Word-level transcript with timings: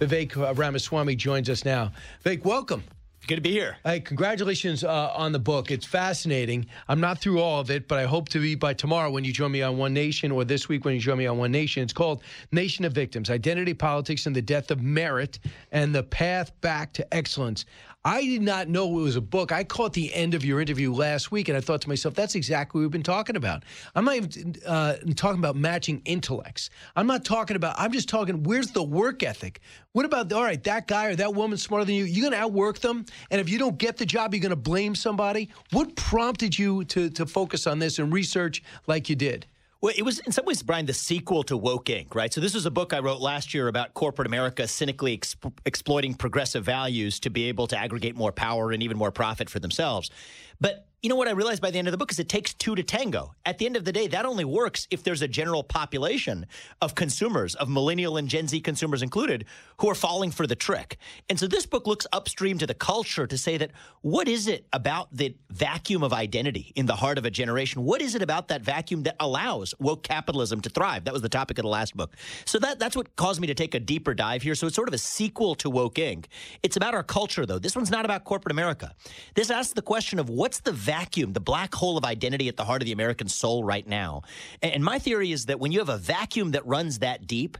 Vivek 0.00 0.34
Ramaswamy 0.58 1.14
joins 1.14 1.48
us 1.48 1.64
now. 1.64 1.92
Vivek, 2.24 2.44
welcome. 2.44 2.82
Good 3.28 3.36
to 3.36 3.40
be 3.40 3.52
here. 3.52 3.76
Hey, 3.84 4.00
congratulations 4.00 4.82
uh, 4.82 5.12
on 5.14 5.30
the 5.30 5.38
book. 5.38 5.70
It's 5.70 5.86
fascinating. 5.86 6.66
I'm 6.88 7.00
not 7.00 7.20
through 7.20 7.40
all 7.40 7.60
of 7.60 7.70
it, 7.70 7.86
but 7.86 8.00
I 8.00 8.04
hope 8.04 8.28
to 8.30 8.40
be 8.40 8.56
by 8.56 8.74
tomorrow 8.74 9.08
when 9.08 9.22
you 9.22 9.32
join 9.32 9.52
me 9.52 9.62
on 9.62 9.78
One 9.78 9.94
Nation 9.94 10.32
or 10.32 10.44
this 10.44 10.68
week 10.68 10.84
when 10.84 10.94
you 10.94 11.00
join 11.00 11.18
me 11.18 11.26
on 11.26 11.38
One 11.38 11.52
Nation. 11.52 11.84
It's 11.84 11.92
called 11.92 12.24
Nation 12.50 12.84
of 12.84 12.92
Victims 12.92 13.30
Identity 13.30 13.72
Politics 13.72 14.26
and 14.26 14.34
the 14.34 14.42
Death 14.42 14.72
of 14.72 14.82
Merit 14.82 15.38
and 15.70 15.94
the 15.94 16.02
Path 16.02 16.50
Back 16.60 16.92
to 16.94 17.14
Excellence. 17.14 17.64
I 18.06 18.20
did 18.20 18.42
not 18.42 18.68
know 18.68 18.98
it 18.98 19.02
was 19.02 19.16
a 19.16 19.22
book. 19.22 19.50
I 19.50 19.64
caught 19.64 19.94
the 19.94 20.12
end 20.12 20.34
of 20.34 20.44
your 20.44 20.60
interview 20.60 20.92
last 20.92 21.32
week, 21.32 21.48
and 21.48 21.56
I 21.56 21.62
thought 21.62 21.80
to 21.82 21.88
myself, 21.88 22.14
that's 22.14 22.34
exactly 22.34 22.78
what 22.78 22.82
we've 22.82 22.90
been 22.90 23.02
talking 23.02 23.34
about. 23.34 23.64
I'm 23.94 24.04
not 24.04 24.16
even 24.16 24.56
uh, 24.66 24.96
talking 25.16 25.38
about 25.38 25.56
matching 25.56 26.02
intellects. 26.04 26.68
I'm 26.96 27.06
not 27.06 27.24
talking 27.24 27.56
about, 27.56 27.76
I'm 27.78 27.92
just 27.92 28.10
talking, 28.10 28.42
where's 28.42 28.72
the 28.72 28.82
work 28.82 29.22
ethic? 29.22 29.60
What 29.92 30.04
about, 30.04 30.30
all 30.34 30.42
right, 30.42 30.62
that 30.64 30.86
guy 30.86 31.06
or 31.06 31.16
that 31.16 31.34
woman 31.34 31.56
smarter 31.56 31.86
than 31.86 31.94
you, 31.94 32.04
you're 32.04 32.28
going 32.28 32.38
to 32.38 32.44
outwork 32.44 32.80
them? 32.80 33.06
And 33.30 33.40
if 33.40 33.48
you 33.48 33.58
don't 33.58 33.78
get 33.78 33.96
the 33.96 34.04
job, 34.04 34.34
you're 34.34 34.42
going 34.42 34.50
to 34.50 34.56
blame 34.56 34.94
somebody? 34.94 35.48
What 35.72 35.96
prompted 35.96 36.58
you 36.58 36.84
to, 36.84 37.08
to 37.08 37.24
focus 37.24 37.66
on 37.66 37.78
this 37.78 37.98
and 37.98 38.12
research 38.12 38.62
like 38.86 39.08
you 39.08 39.16
did? 39.16 39.46
Well, 39.84 39.92
it 39.94 40.02
was 40.02 40.18
in 40.20 40.32
some 40.32 40.46
ways, 40.46 40.62
Brian, 40.62 40.86
the 40.86 40.94
sequel 40.94 41.42
to 41.42 41.58
Woke 41.58 41.84
Inc., 41.84 42.14
right? 42.14 42.32
So 42.32 42.40
this 42.40 42.54
was 42.54 42.64
a 42.64 42.70
book 42.70 42.94
I 42.94 43.00
wrote 43.00 43.20
last 43.20 43.52
year 43.52 43.68
about 43.68 43.92
corporate 43.92 44.26
America 44.26 44.66
cynically 44.66 45.18
exp- 45.18 45.52
exploiting 45.66 46.14
progressive 46.14 46.64
values 46.64 47.20
to 47.20 47.28
be 47.28 47.50
able 47.50 47.66
to 47.66 47.78
aggregate 47.78 48.16
more 48.16 48.32
power 48.32 48.72
and 48.72 48.82
even 48.82 48.96
more 48.96 49.10
profit 49.10 49.50
for 49.50 49.58
themselves. 49.58 50.10
But 50.58 50.86
you 51.04 51.10
know 51.10 51.16
what 51.16 51.28
I 51.28 51.32
realized 51.32 51.60
by 51.60 51.70
the 51.70 51.78
end 51.78 51.86
of 51.86 51.92
the 51.92 51.98
book 51.98 52.10
is 52.10 52.18
it 52.18 52.30
takes 52.30 52.54
two 52.54 52.74
to 52.74 52.82
tango. 52.82 53.34
At 53.44 53.58
the 53.58 53.66
end 53.66 53.76
of 53.76 53.84
the 53.84 53.92
day, 53.92 54.06
that 54.06 54.24
only 54.24 54.46
works 54.46 54.88
if 54.90 55.02
there's 55.02 55.20
a 55.20 55.28
general 55.28 55.62
population 55.62 56.46
of 56.80 56.94
consumers, 56.94 57.54
of 57.56 57.68
millennial 57.68 58.16
and 58.16 58.26
Gen 58.26 58.48
Z 58.48 58.58
consumers 58.62 59.02
included, 59.02 59.44
who 59.80 59.90
are 59.90 59.94
falling 59.94 60.30
for 60.30 60.46
the 60.46 60.56
trick. 60.56 60.96
And 61.28 61.38
so 61.38 61.46
this 61.46 61.66
book 61.66 61.86
looks 61.86 62.06
upstream 62.14 62.56
to 62.56 62.66
the 62.66 62.72
culture 62.72 63.26
to 63.26 63.36
say 63.36 63.58
that 63.58 63.72
what 64.00 64.28
is 64.28 64.48
it 64.48 64.66
about 64.72 65.14
the 65.14 65.36
vacuum 65.50 66.02
of 66.02 66.14
identity 66.14 66.72
in 66.74 66.86
the 66.86 66.96
heart 66.96 67.18
of 67.18 67.26
a 67.26 67.30
generation? 67.30 67.84
What 67.84 68.00
is 68.00 68.14
it 68.14 68.22
about 68.22 68.48
that 68.48 68.62
vacuum 68.62 69.02
that 69.02 69.16
allows 69.20 69.74
woke 69.78 70.04
capitalism 70.04 70.62
to 70.62 70.70
thrive? 70.70 71.04
That 71.04 71.12
was 71.12 71.20
the 71.20 71.28
topic 71.28 71.58
of 71.58 71.64
the 71.64 71.68
last 71.68 71.94
book. 71.94 72.16
So 72.46 72.58
that 72.60 72.78
that's 72.78 72.96
what 72.96 73.14
caused 73.16 73.42
me 73.42 73.46
to 73.48 73.54
take 73.54 73.74
a 73.74 73.80
deeper 73.80 74.14
dive 74.14 74.40
here. 74.40 74.54
So 74.54 74.66
it's 74.66 74.76
sort 74.76 74.88
of 74.88 74.94
a 74.94 74.98
sequel 74.98 75.54
to 75.56 75.68
Woke 75.68 75.96
Inc. 75.96 76.28
It's 76.62 76.78
about 76.78 76.94
our 76.94 77.02
culture, 77.02 77.44
though. 77.44 77.58
This 77.58 77.76
one's 77.76 77.90
not 77.90 78.06
about 78.06 78.24
corporate 78.24 78.52
America. 78.52 78.94
This 79.34 79.50
asks 79.50 79.74
the 79.74 79.82
question 79.82 80.18
of 80.18 80.30
what's 80.30 80.60
the 80.60 80.72
vacuum, 80.98 81.32
the 81.32 81.40
black 81.40 81.74
hole 81.74 81.96
of 81.98 82.04
identity 82.04 82.46
at 82.48 82.56
the 82.56 82.64
heart 82.64 82.80
of 82.80 82.86
the 82.86 82.92
American 82.92 83.26
soul 83.26 83.64
right 83.64 83.86
now. 83.86 84.22
And 84.62 84.84
my 84.84 84.98
theory 85.00 85.32
is 85.32 85.46
that 85.46 85.58
when 85.58 85.72
you 85.72 85.80
have 85.80 85.88
a 85.88 85.98
vacuum 85.98 86.52
that 86.52 86.64
runs 86.66 87.00
that 87.00 87.26
deep, 87.26 87.58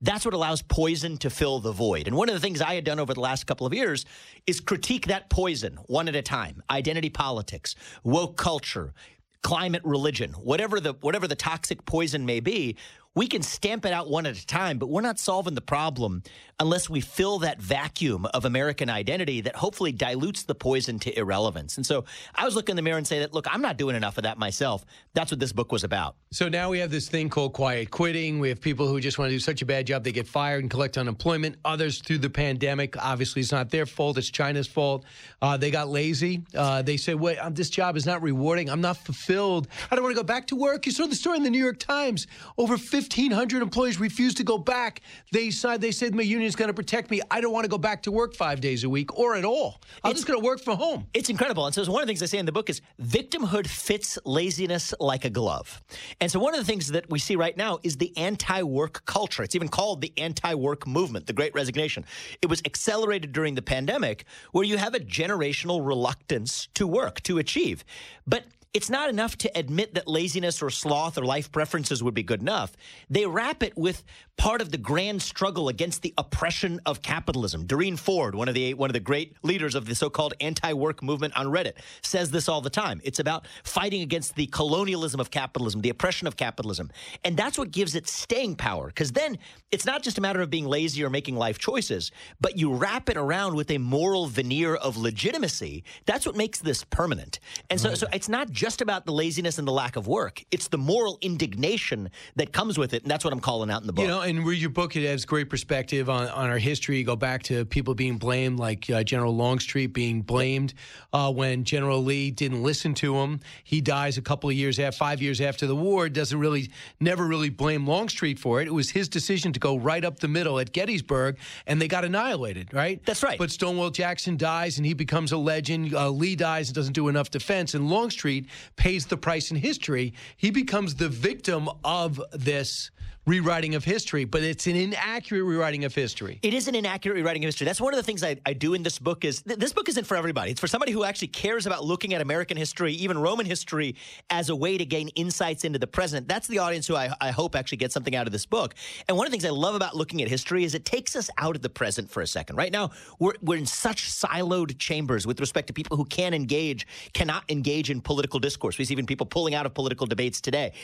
that's 0.00 0.24
what 0.24 0.34
allows 0.34 0.62
poison 0.62 1.16
to 1.18 1.30
fill 1.30 1.60
the 1.60 1.70
void. 1.70 2.08
And 2.08 2.16
one 2.16 2.28
of 2.28 2.34
the 2.34 2.40
things 2.40 2.60
I 2.60 2.74
had 2.74 2.84
done 2.84 2.98
over 2.98 3.14
the 3.14 3.20
last 3.20 3.46
couple 3.46 3.68
of 3.68 3.72
years 3.72 4.04
is 4.48 4.58
critique 4.58 5.06
that 5.06 5.30
poison 5.30 5.78
one 5.86 6.08
at 6.08 6.16
a 6.16 6.22
time. 6.22 6.60
Identity 6.68 7.08
politics, 7.08 7.76
woke 8.02 8.36
culture, 8.36 8.94
climate 9.42 9.82
religion, 9.84 10.32
whatever 10.32 10.80
the 10.80 10.94
whatever 11.02 11.28
the 11.28 11.36
toxic 11.36 11.84
poison 11.86 12.26
may 12.26 12.40
be, 12.40 12.76
we 13.14 13.26
can 13.26 13.42
stamp 13.42 13.84
it 13.84 13.92
out 13.92 14.08
one 14.08 14.24
at 14.24 14.36
a 14.36 14.46
time, 14.46 14.78
but 14.78 14.88
we're 14.88 15.02
not 15.02 15.18
solving 15.18 15.54
the 15.54 15.60
problem 15.60 16.22
unless 16.58 16.88
we 16.88 17.00
fill 17.00 17.40
that 17.40 17.60
vacuum 17.60 18.24
of 18.26 18.44
American 18.44 18.88
identity 18.88 19.40
that 19.42 19.56
hopefully 19.56 19.92
dilutes 19.92 20.44
the 20.44 20.54
poison 20.54 20.98
to 21.00 21.18
irrelevance. 21.18 21.76
And 21.76 21.84
so 21.84 22.04
I 22.34 22.44
was 22.44 22.54
looking 22.54 22.72
in 22.72 22.76
the 22.76 22.82
mirror 22.82 22.98
and 22.98 23.06
say 23.06 23.18
that, 23.18 23.34
look, 23.34 23.46
I'm 23.52 23.60
not 23.60 23.76
doing 23.76 23.96
enough 23.96 24.16
of 24.16 24.24
that 24.24 24.38
myself. 24.38 24.84
That's 25.12 25.30
what 25.30 25.40
this 25.40 25.52
book 25.52 25.72
was 25.72 25.82
about. 25.84 26.14
So 26.30 26.48
now 26.48 26.70
we 26.70 26.78
have 26.78 26.90
this 26.90 27.08
thing 27.08 27.28
called 27.28 27.52
quiet 27.52 27.90
quitting. 27.90 28.38
We 28.38 28.48
have 28.48 28.60
people 28.60 28.86
who 28.86 29.00
just 29.00 29.18
want 29.18 29.30
to 29.30 29.34
do 29.34 29.40
such 29.40 29.60
a 29.60 29.66
bad 29.66 29.86
job 29.86 30.04
they 30.04 30.12
get 30.12 30.26
fired 30.26 30.62
and 30.62 30.70
collect 30.70 30.96
unemployment. 30.96 31.56
Others 31.64 32.00
through 32.00 32.18
the 32.18 32.30
pandemic, 32.30 32.96
obviously 32.96 33.42
it's 33.42 33.52
not 33.52 33.70
their 33.70 33.84
fault, 33.84 34.16
it's 34.16 34.30
China's 34.30 34.68
fault. 34.68 35.04
Uh, 35.42 35.56
they 35.56 35.70
got 35.70 35.88
lazy. 35.88 36.44
Uh, 36.56 36.80
they 36.80 36.96
say, 36.96 37.14
wait, 37.14 37.38
this 37.50 37.68
job 37.68 37.96
is 37.96 38.06
not 38.06 38.22
rewarding. 38.22 38.70
I'm 38.70 38.80
not 38.80 38.96
fulfilled. 38.96 39.68
I 39.90 39.96
don't 39.96 40.04
want 40.04 40.14
to 40.14 40.20
go 40.20 40.26
back 40.26 40.46
to 40.48 40.56
work. 40.56 40.86
You 40.86 40.92
saw 40.92 41.06
the 41.06 41.16
story 41.16 41.38
in 41.38 41.42
the 41.42 41.50
New 41.50 41.62
York 41.62 41.78
Times. 41.78 42.26
Over 42.56 42.78
50 42.78 43.01
1,500 43.02 43.62
employees 43.62 44.00
refused 44.00 44.36
to 44.38 44.44
go 44.44 44.58
back. 44.58 45.00
They 45.32 45.50
said 45.50 45.80
they 45.80 45.92
said 45.92 46.14
my 46.14 46.22
union 46.22 46.46
is 46.46 46.56
going 46.56 46.68
to 46.68 46.74
protect 46.74 47.10
me. 47.10 47.20
I 47.30 47.40
don't 47.40 47.52
want 47.52 47.64
to 47.64 47.68
go 47.68 47.78
back 47.78 48.02
to 48.04 48.12
work 48.12 48.34
five 48.34 48.60
days 48.60 48.84
a 48.84 48.88
week 48.88 49.18
or 49.18 49.36
at 49.36 49.44
all. 49.44 49.80
I'm 50.02 50.12
it's, 50.12 50.20
just 50.20 50.28
going 50.28 50.40
to 50.40 50.44
work 50.44 50.60
from 50.60 50.78
home. 50.78 51.06
It's 51.14 51.30
incredible. 51.30 51.66
And 51.66 51.74
so 51.74 51.82
one 51.90 52.02
of 52.02 52.06
the 52.06 52.10
things 52.10 52.22
I 52.22 52.26
say 52.26 52.38
in 52.38 52.46
the 52.46 52.52
book 52.52 52.70
is 52.70 52.80
victimhood 53.00 53.66
fits 53.66 54.18
laziness 54.24 54.94
like 55.00 55.24
a 55.24 55.30
glove. 55.30 55.82
And 56.20 56.30
so 56.30 56.38
one 56.38 56.54
of 56.54 56.60
the 56.60 56.66
things 56.66 56.88
that 56.88 57.10
we 57.10 57.18
see 57.18 57.36
right 57.36 57.56
now 57.56 57.78
is 57.82 57.96
the 57.96 58.16
anti-work 58.16 59.04
culture. 59.04 59.42
It's 59.42 59.54
even 59.54 59.68
called 59.68 60.00
the 60.00 60.12
anti-work 60.16 60.86
movement, 60.86 61.26
the 61.26 61.32
Great 61.32 61.54
Resignation. 61.54 62.04
It 62.40 62.48
was 62.48 62.62
accelerated 62.64 63.32
during 63.32 63.54
the 63.54 63.62
pandemic, 63.62 64.24
where 64.52 64.64
you 64.64 64.78
have 64.78 64.94
a 64.94 65.00
generational 65.00 65.86
reluctance 65.86 66.68
to 66.74 66.86
work 66.86 67.22
to 67.22 67.38
achieve, 67.38 67.84
but 68.26 68.44
it's 68.74 68.88
not 68.88 69.10
enough 69.10 69.36
to 69.38 69.58
admit 69.58 69.94
that 69.94 70.08
laziness 70.08 70.62
or 70.62 70.70
sloth 70.70 71.18
or 71.18 71.24
life 71.24 71.52
preferences 71.52 72.02
would 72.02 72.14
be 72.14 72.22
good 72.22 72.40
enough. 72.40 72.74
They 73.10 73.26
wrap 73.26 73.62
it 73.62 73.76
with 73.76 74.02
part 74.38 74.62
of 74.62 74.70
the 74.70 74.78
grand 74.78 75.20
struggle 75.20 75.68
against 75.68 76.00
the 76.00 76.14
oppression 76.16 76.80
of 76.86 77.02
capitalism. 77.02 77.66
Doreen 77.66 77.96
Ford, 77.96 78.34
one 78.34 78.48
of 78.48 78.54
the 78.54 78.72
one 78.74 78.88
of 78.88 78.94
the 78.94 79.00
great 79.00 79.36
leaders 79.42 79.74
of 79.74 79.84
the 79.84 79.94
so-called 79.94 80.32
anti-work 80.40 81.02
movement 81.02 81.36
on 81.36 81.46
Reddit, 81.46 81.74
says 82.00 82.30
this 82.30 82.48
all 82.48 82.62
the 82.62 82.70
time. 82.70 83.00
It's 83.04 83.18
about 83.18 83.46
fighting 83.62 84.00
against 84.00 84.36
the 84.36 84.46
colonialism 84.46 85.20
of 85.20 85.30
capitalism, 85.30 85.82
the 85.82 85.90
oppression 85.90 86.26
of 86.26 86.36
capitalism. 86.36 86.90
And 87.24 87.36
that's 87.36 87.58
what 87.58 87.72
gives 87.72 87.94
it 87.94 88.08
staying 88.08 88.56
power 88.56 88.86
because 88.86 89.12
then 89.12 89.36
it's 89.70 89.84
not 89.84 90.02
just 90.02 90.16
a 90.16 90.22
matter 90.22 90.40
of 90.40 90.48
being 90.48 90.66
lazy 90.66 91.04
or 91.04 91.10
making 91.10 91.36
life 91.36 91.58
choices, 91.58 92.10
but 92.40 92.56
you 92.56 92.72
wrap 92.72 93.10
it 93.10 93.18
around 93.18 93.54
with 93.54 93.70
a 93.70 93.78
moral 93.78 94.26
veneer 94.26 94.76
of 94.76 94.96
legitimacy. 94.96 95.84
That's 96.06 96.24
what 96.24 96.36
makes 96.36 96.58
this 96.58 96.84
permanent. 96.84 97.38
And 97.68 97.78
so, 97.78 97.90
right. 97.90 97.98
so 97.98 98.06
it's 98.14 98.30
not 98.30 98.50
just 98.62 98.80
about 98.80 99.04
the 99.06 99.12
laziness 99.12 99.58
and 99.58 99.66
the 99.66 99.72
lack 99.72 99.96
of 99.96 100.06
work. 100.06 100.44
It's 100.52 100.68
the 100.68 100.78
moral 100.78 101.18
indignation 101.20 102.08
that 102.36 102.52
comes 102.52 102.78
with 102.78 102.94
it, 102.94 103.02
and 103.02 103.10
that's 103.10 103.24
what 103.24 103.32
I'm 103.32 103.40
calling 103.40 103.72
out 103.72 103.80
in 103.80 103.88
the 103.88 103.92
book. 103.92 104.04
You 104.04 104.08
know, 104.08 104.20
and 104.20 104.46
read 104.46 104.60
your 104.60 104.70
book. 104.70 104.94
It 104.94 105.04
has 105.04 105.24
great 105.24 105.50
perspective 105.50 106.08
on, 106.08 106.28
on 106.28 106.48
our 106.48 106.58
history. 106.58 106.96
You 106.98 107.02
go 107.02 107.16
back 107.16 107.42
to 107.44 107.64
people 107.64 107.96
being 107.96 108.18
blamed, 108.18 108.60
like 108.60 108.88
uh, 108.88 109.02
General 109.02 109.34
Longstreet 109.34 109.92
being 109.92 110.22
blamed 110.22 110.74
uh, 111.12 111.32
when 111.32 111.64
General 111.64 112.04
Lee 112.04 112.30
didn't 112.30 112.62
listen 112.62 112.94
to 112.94 113.16
him. 113.16 113.40
He 113.64 113.80
dies 113.80 114.16
a 114.16 114.22
couple 114.22 114.48
of 114.48 114.54
years 114.54 114.78
after, 114.78 114.96
five 114.96 115.20
years 115.20 115.40
after 115.40 115.66
the 115.66 115.74
war. 115.74 116.08
Doesn't 116.08 116.38
really, 116.38 116.70
never 117.00 117.26
really 117.26 117.50
blame 117.50 117.84
Longstreet 117.84 118.38
for 118.38 118.60
it. 118.60 118.68
It 118.68 118.74
was 118.74 118.90
his 118.90 119.08
decision 119.08 119.52
to 119.54 119.58
go 119.58 119.76
right 119.76 120.04
up 120.04 120.20
the 120.20 120.28
middle 120.28 120.60
at 120.60 120.72
Gettysburg, 120.72 121.36
and 121.66 121.82
they 121.82 121.88
got 121.88 122.04
annihilated. 122.04 122.72
Right? 122.72 123.04
That's 123.04 123.24
right. 123.24 123.38
But 123.38 123.50
Stonewall 123.50 123.90
Jackson 123.90 124.36
dies, 124.36 124.76
and 124.76 124.86
he 124.86 124.94
becomes 124.94 125.32
a 125.32 125.36
legend. 125.36 125.92
Uh, 125.92 126.10
Lee 126.10 126.36
dies 126.36 126.68
and 126.68 126.76
doesn't 126.76 126.92
do 126.92 127.08
enough 127.08 127.28
defense, 127.28 127.74
and 127.74 127.90
Longstreet 127.90 128.46
pays 128.76 129.06
the 129.06 129.16
price 129.16 129.50
in 129.50 129.56
history. 129.56 130.14
He 130.36 130.50
becomes 130.50 130.94
the 130.94 131.08
victim 131.08 131.68
of 131.84 132.20
this 132.32 132.90
rewriting 133.24 133.76
of 133.76 133.84
history, 133.84 134.24
but 134.24 134.42
it's 134.42 134.66
an 134.66 134.74
inaccurate 134.74 135.44
rewriting 135.44 135.84
of 135.84 135.94
history. 135.94 136.40
It 136.42 136.54
is 136.54 136.66
an 136.66 136.74
inaccurate 136.74 137.14
rewriting 137.14 137.44
of 137.44 137.48
history. 137.48 137.64
That's 137.64 137.80
one 137.80 137.94
of 137.94 137.96
the 137.96 138.02
things 138.02 138.24
I, 138.24 138.36
I 138.44 138.52
do 138.52 138.74
in 138.74 138.82
this 138.82 138.98
book 138.98 139.24
is 139.24 139.42
th- 139.42 139.60
this 139.60 139.72
book 139.72 139.88
isn't 139.88 140.04
for 140.04 140.16
everybody. 140.16 140.50
It's 140.50 140.60
for 140.60 140.66
somebody 140.66 140.90
who 140.90 141.04
actually 141.04 141.28
cares 141.28 141.64
about 141.64 141.84
looking 141.84 142.14
at 142.14 142.20
American 142.20 142.56
history, 142.56 142.94
even 142.94 143.16
Roman 143.16 143.46
history, 143.46 143.94
as 144.30 144.48
a 144.48 144.56
way 144.56 144.76
to 144.76 144.84
gain 144.84 145.08
insights 145.10 145.62
into 145.62 145.78
the 145.78 145.86
present. 145.86 146.26
That's 146.26 146.48
the 146.48 146.58
audience 146.58 146.88
who 146.88 146.96
I, 146.96 147.14
I 147.20 147.30
hope 147.30 147.54
actually 147.54 147.78
gets 147.78 147.94
something 147.94 148.16
out 148.16 148.26
of 148.26 148.32
this 148.32 148.44
book. 148.44 148.74
And 149.06 149.16
one 149.16 149.26
of 149.26 149.30
the 149.30 149.34
things 149.34 149.44
I 149.44 149.50
love 149.50 149.76
about 149.76 149.94
looking 149.94 150.20
at 150.20 150.28
history 150.28 150.64
is 150.64 150.74
it 150.74 150.84
takes 150.84 151.14
us 151.14 151.30
out 151.38 151.54
of 151.54 151.62
the 151.62 151.70
present 151.70 152.10
for 152.10 152.22
a 152.22 152.26
second. 152.26 152.56
Right 152.56 152.72
now, 152.72 152.90
we're, 153.20 153.34
we're 153.40 153.58
in 153.58 153.66
such 153.66 154.10
siloed 154.10 154.78
chambers 154.78 155.28
with 155.28 155.38
respect 155.38 155.68
to 155.68 155.72
people 155.72 155.96
who 155.96 156.06
can 156.06 156.34
engage, 156.34 156.88
cannot 157.12 157.44
engage 157.48 157.88
in 157.88 158.00
political 158.00 158.40
discourse. 158.42 158.76
We 158.76 158.84
see 158.84 158.92
even 158.92 159.06
people 159.06 159.24
pulling 159.24 159.54
out 159.54 159.64
of 159.64 159.72
political 159.72 160.06
debates 160.06 160.42
today. 160.42 160.74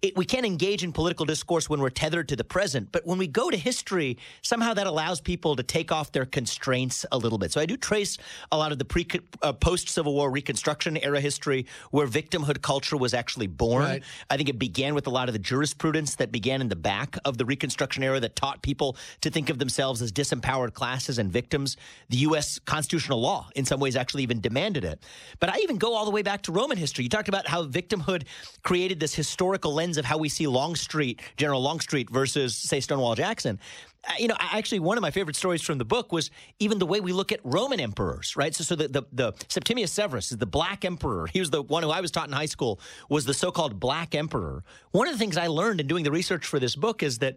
It, 0.00 0.16
we 0.16 0.24
can't 0.24 0.46
engage 0.46 0.82
in 0.82 0.92
political 0.92 1.26
discourse 1.26 1.68
when 1.68 1.80
we're 1.80 1.90
tethered 1.90 2.28
to 2.28 2.36
the 2.36 2.44
present. 2.44 2.90
But 2.90 3.06
when 3.06 3.18
we 3.18 3.26
go 3.26 3.50
to 3.50 3.56
history, 3.58 4.16
somehow 4.40 4.72
that 4.74 4.86
allows 4.86 5.20
people 5.20 5.56
to 5.56 5.62
take 5.62 5.92
off 5.92 6.12
their 6.12 6.24
constraints 6.24 7.04
a 7.12 7.18
little 7.18 7.36
bit. 7.36 7.52
So 7.52 7.60
I 7.60 7.66
do 7.66 7.76
trace 7.76 8.16
a 8.50 8.56
lot 8.56 8.72
of 8.72 8.78
the 8.78 8.84
pre 8.86 9.06
uh, 9.42 9.52
post 9.52 9.90
Civil 9.90 10.14
War 10.14 10.30
Reconstruction 10.30 10.96
era 10.96 11.20
history 11.20 11.66
where 11.90 12.06
victimhood 12.06 12.62
culture 12.62 12.96
was 12.96 13.12
actually 13.12 13.48
born. 13.48 13.82
Right. 13.82 14.02
I 14.30 14.36
think 14.36 14.48
it 14.48 14.58
began 14.58 14.94
with 14.94 15.06
a 15.06 15.10
lot 15.10 15.28
of 15.28 15.32
the 15.32 15.38
jurisprudence 15.38 16.14
that 16.16 16.32
began 16.32 16.60
in 16.60 16.68
the 16.68 16.76
back 16.76 17.16
of 17.24 17.36
the 17.36 17.44
Reconstruction 17.44 18.02
era 18.02 18.20
that 18.20 18.36
taught 18.36 18.62
people 18.62 18.96
to 19.20 19.30
think 19.30 19.50
of 19.50 19.58
themselves 19.58 20.00
as 20.00 20.12
disempowered 20.12 20.72
classes 20.72 21.18
and 21.18 21.32
victims. 21.32 21.76
The 22.08 22.18
U.S. 22.18 22.58
constitutional 22.60 23.20
law, 23.20 23.48
in 23.54 23.64
some 23.64 23.80
ways, 23.80 23.96
actually 23.96 24.22
even 24.22 24.40
demanded 24.40 24.84
it. 24.84 25.02
But 25.40 25.50
I 25.50 25.58
even 25.58 25.76
go 25.76 25.94
all 25.94 26.04
the 26.04 26.10
way 26.10 26.22
back 26.22 26.42
to 26.42 26.52
Roman 26.52 26.78
history. 26.78 26.99
You 27.02 27.08
talked 27.08 27.28
about 27.28 27.46
how 27.46 27.66
victimhood 27.66 28.24
created 28.62 29.00
this 29.00 29.14
historical 29.14 29.74
lens 29.74 29.96
of 29.96 30.04
how 30.04 30.18
we 30.18 30.28
see 30.28 30.46
Longstreet, 30.46 31.20
General 31.36 31.62
Longstreet 31.62 32.10
versus, 32.10 32.56
say, 32.56 32.80
Stonewall 32.80 33.14
Jackson. 33.14 33.58
Uh, 34.02 34.12
you 34.18 34.28
know, 34.28 34.36
actually, 34.38 34.78
one 34.78 34.96
of 34.96 35.02
my 35.02 35.10
favorite 35.10 35.36
stories 35.36 35.60
from 35.60 35.76
the 35.76 35.84
book 35.84 36.10
was 36.10 36.30
even 36.58 36.78
the 36.78 36.86
way 36.86 37.00
we 37.00 37.12
look 37.12 37.32
at 37.32 37.40
Roman 37.44 37.80
emperors, 37.80 38.34
right? 38.34 38.54
So, 38.54 38.64
so 38.64 38.74
the, 38.74 38.88
the, 38.88 39.02
the 39.12 39.32
Septimius 39.48 39.92
Severus 39.92 40.32
is 40.32 40.38
the 40.38 40.46
Black 40.46 40.84
Emperor. 40.86 41.26
He 41.26 41.38
was 41.38 41.50
the 41.50 41.62
one 41.62 41.82
who 41.82 41.90
I 41.90 42.00
was 42.00 42.10
taught 42.10 42.26
in 42.26 42.32
high 42.32 42.46
school 42.46 42.80
was 43.10 43.26
the 43.26 43.34
so-called 43.34 43.78
Black 43.78 44.14
Emperor. 44.14 44.64
One 44.92 45.06
of 45.06 45.12
the 45.12 45.18
things 45.18 45.36
I 45.36 45.48
learned 45.48 45.80
in 45.80 45.86
doing 45.86 46.04
the 46.04 46.10
research 46.10 46.46
for 46.46 46.58
this 46.58 46.74
book 46.76 47.02
is 47.02 47.18
that 47.18 47.36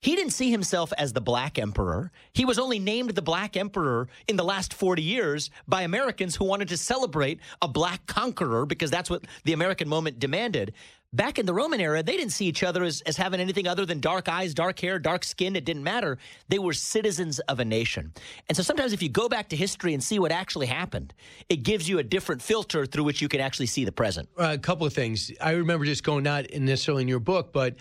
he 0.00 0.14
didn't 0.14 0.32
see 0.32 0.50
himself 0.50 0.92
as 0.96 1.12
the 1.12 1.20
Black 1.20 1.58
Emperor. 1.58 2.12
He 2.32 2.44
was 2.44 2.58
only 2.58 2.78
named 2.78 3.10
the 3.10 3.22
Black 3.22 3.56
Emperor 3.56 4.08
in 4.28 4.36
the 4.36 4.44
last 4.44 4.72
40 4.72 5.02
years 5.02 5.50
by 5.66 5.82
Americans 5.82 6.36
who 6.36 6.44
wanted 6.44 6.68
to 6.68 6.76
celebrate 6.76 7.40
a 7.60 7.68
Black 7.68 8.06
conqueror 8.06 8.64
because 8.64 8.90
that's 8.90 9.10
what 9.10 9.24
the 9.44 9.52
American 9.52 9.88
moment 9.88 10.20
demanded. 10.20 10.72
Back 11.12 11.38
in 11.38 11.46
the 11.46 11.54
Roman 11.54 11.80
era, 11.80 12.02
they 12.02 12.18
didn't 12.18 12.32
see 12.32 12.44
each 12.44 12.62
other 12.62 12.84
as, 12.84 13.00
as 13.00 13.16
having 13.16 13.40
anything 13.40 13.66
other 13.66 13.86
than 13.86 13.98
dark 13.98 14.28
eyes, 14.28 14.52
dark 14.52 14.78
hair, 14.78 14.98
dark 14.98 15.24
skin. 15.24 15.56
It 15.56 15.64
didn't 15.64 15.82
matter. 15.82 16.18
They 16.48 16.58
were 16.58 16.74
citizens 16.74 17.38
of 17.40 17.60
a 17.60 17.64
nation. 17.64 18.12
And 18.46 18.56
so 18.56 18.62
sometimes 18.62 18.92
if 18.92 19.02
you 19.02 19.08
go 19.08 19.26
back 19.26 19.48
to 19.48 19.56
history 19.56 19.94
and 19.94 20.04
see 20.04 20.18
what 20.18 20.32
actually 20.32 20.66
happened, 20.66 21.14
it 21.48 21.62
gives 21.62 21.88
you 21.88 21.98
a 21.98 22.02
different 22.02 22.42
filter 22.42 22.84
through 22.84 23.04
which 23.04 23.22
you 23.22 23.28
can 23.28 23.40
actually 23.40 23.66
see 23.66 23.86
the 23.86 23.92
present. 23.92 24.28
Uh, 24.38 24.50
a 24.52 24.58
couple 24.58 24.86
of 24.86 24.92
things. 24.92 25.32
I 25.40 25.52
remember 25.52 25.86
just 25.86 26.04
going, 26.04 26.24
not 26.24 26.44
necessarily 26.52 27.02
in 27.02 27.08
your 27.08 27.20
book, 27.20 27.54
but 27.54 27.76